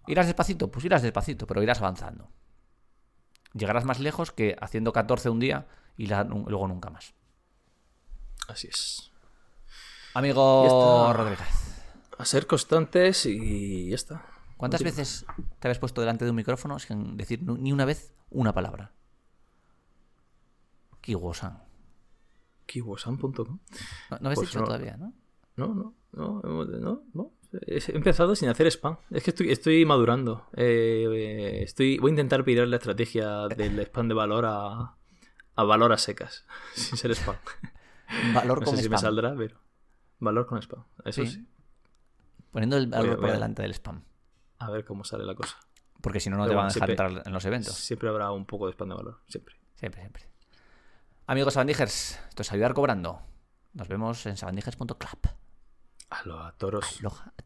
¿Irás 0.07 0.25
despacito? 0.27 0.69
Pues 0.71 0.85
irás 0.85 1.01
despacito, 1.01 1.45
pero 1.47 1.61
irás 1.61 1.79
avanzando. 1.79 2.29
Llegarás 3.53 3.85
más 3.85 3.99
lejos 3.99 4.31
que 4.31 4.55
haciendo 4.61 4.93
14 4.93 5.29
un 5.29 5.39
día 5.39 5.67
y 5.97 6.07
la- 6.07 6.23
luego 6.23 6.67
nunca 6.67 6.89
más. 6.89 7.13
Así 8.47 8.67
es. 8.67 9.11
Amigo. 10.13 11.11
Rodríguez, 11.13 11.47
A 12.17 12.25
ser 12.25 12.47
constantes 12.47 13.25
y 13.25 13.89
ya 13.89 13.95
está. 13.95 14.25
¿cuántas 14.57 14.81
veces 14.81 15.25
te 15.59 15.67
habías 15.67 15.77
puesto 15.77 16.01
delante 16.01 16.25
de 16.25 16.31
un 16.31 16.37
micrófono 16.37 16.79
sin 16.79 17.15
decir 17.15 17.43
ni 17.43 17.71
una 17.71 17.85
vez 17.85 18.11
una 18.31 18.53
palabra? 18.53 18.91
Kiwosan. 21.01 21.61
Kiwosan.com. 22.65 23.33
No, 23.37 24.17
no 24.19 24.27
habéis 24.27 24.35
Pues 24.39 24.49
dicho 24.49 24.59
no. 24.59 24.65
todavía, 24.65 24.97
¿no? 24.97 25.13
No, 25.55 25.67
no. 25.73 25.93
No, 26.13 26.41
no, 26.41 27.03
no. 27.13 27.31
He 27.51 27.95
empezado 27.95 28.35
sin 28.35 28.49
hacer 28.49 28.67
spam. 28.67 28.97
Es 29.11 29.23
que 29.23 29.31
estoy, 29.31 29.51
estoy 29.51 29.85
madurando. 29.85 30.47
Eh, 30.55 31.61
estoy, 31.63 31.97
voy 31.97 32.09
a 32.09 32.13
intentar 32.13 32.43
pillar 32.43 32.67
la 32.67 32.75
estrategia 32.77 33.47
del 33.47 33.79
spam 33.79 34.07
de 34.09 34.13
valor 34.13 34.45
a, 34.45 34.95
a 35.55 35.63
valor 35.63 35.93
a 35.93 35.97
secas, 35.97 36.45
sin 36.73 36.97
ser 36.97 37.11
spam. 37.15 37.35
Valor 38.33 38.59
No 38.59 38.65
con 38.65 38.77
sé 38.77 38.83
si 38.83 38.89
me 38.89 38.95
spam. 38.95 39.01
saldrá, 39.09 39.35
pero. 39.35 39.57
Valor 40.19 40.45
con 40.47 40.61
spam. 40.61 40.83
Eso 41.03 41.23
Sí. 41.23 41.27
sí. 41.27 41.47
Poniendo 42.51 42.77
el 42.77 42.87
valor 42.87 43.19
por 43.19 43.31
delante 43.31 43.61
del 43.63 43.71
spam. 43.73 44.03
A 44.59 44.71
ver 44.71 44.85
cómo 44.85 45.03
sale 45.03 45.25
la 45.25 45.35
cosa. 45.35 45.57
Porque 46.01 46.19
si 46.21 46.29
no, 46.29 46.37
no 46.37 46.43
Pero 46.43 46.51
te 46.51 46.55
van 46.55 46.65
a 46.65 46.67
dejar 46.73 46.87
siempre- 46.87 47.05
entrar 47.07 47.27
en 47.27 47.33
los 47.33 47.43
eventos. 47.45 47.73
Siempre 47.75 48.07
habrá 48.07 48.31
un 48.31 48.45
poco 48.45 48.65
de 48.67 48.71
spam 48.71 48.87
de 48.89 48.95
valor. 48.95 49.19
Siempre. 49.27 49.55
Siempre, 49.75 50.01
siempre. 50.01 50.23
Amigos 51.27 51.53
Sabandijers, 51.55 52.17
esto 52.29 52.41
es 52.43 52.51
ayudar 52.53 52.73
cobrando. 52.73 53.21
Nos 53.73 53.87
vemos 53.89 54.25
en 54.25 54.37
sabandijers.club. 54.37 54.97
A 56.09 56.23
los 56.25 56.57
toros. 56.57 56.99
Aloha 56.99 57.33
a 57.37 57.41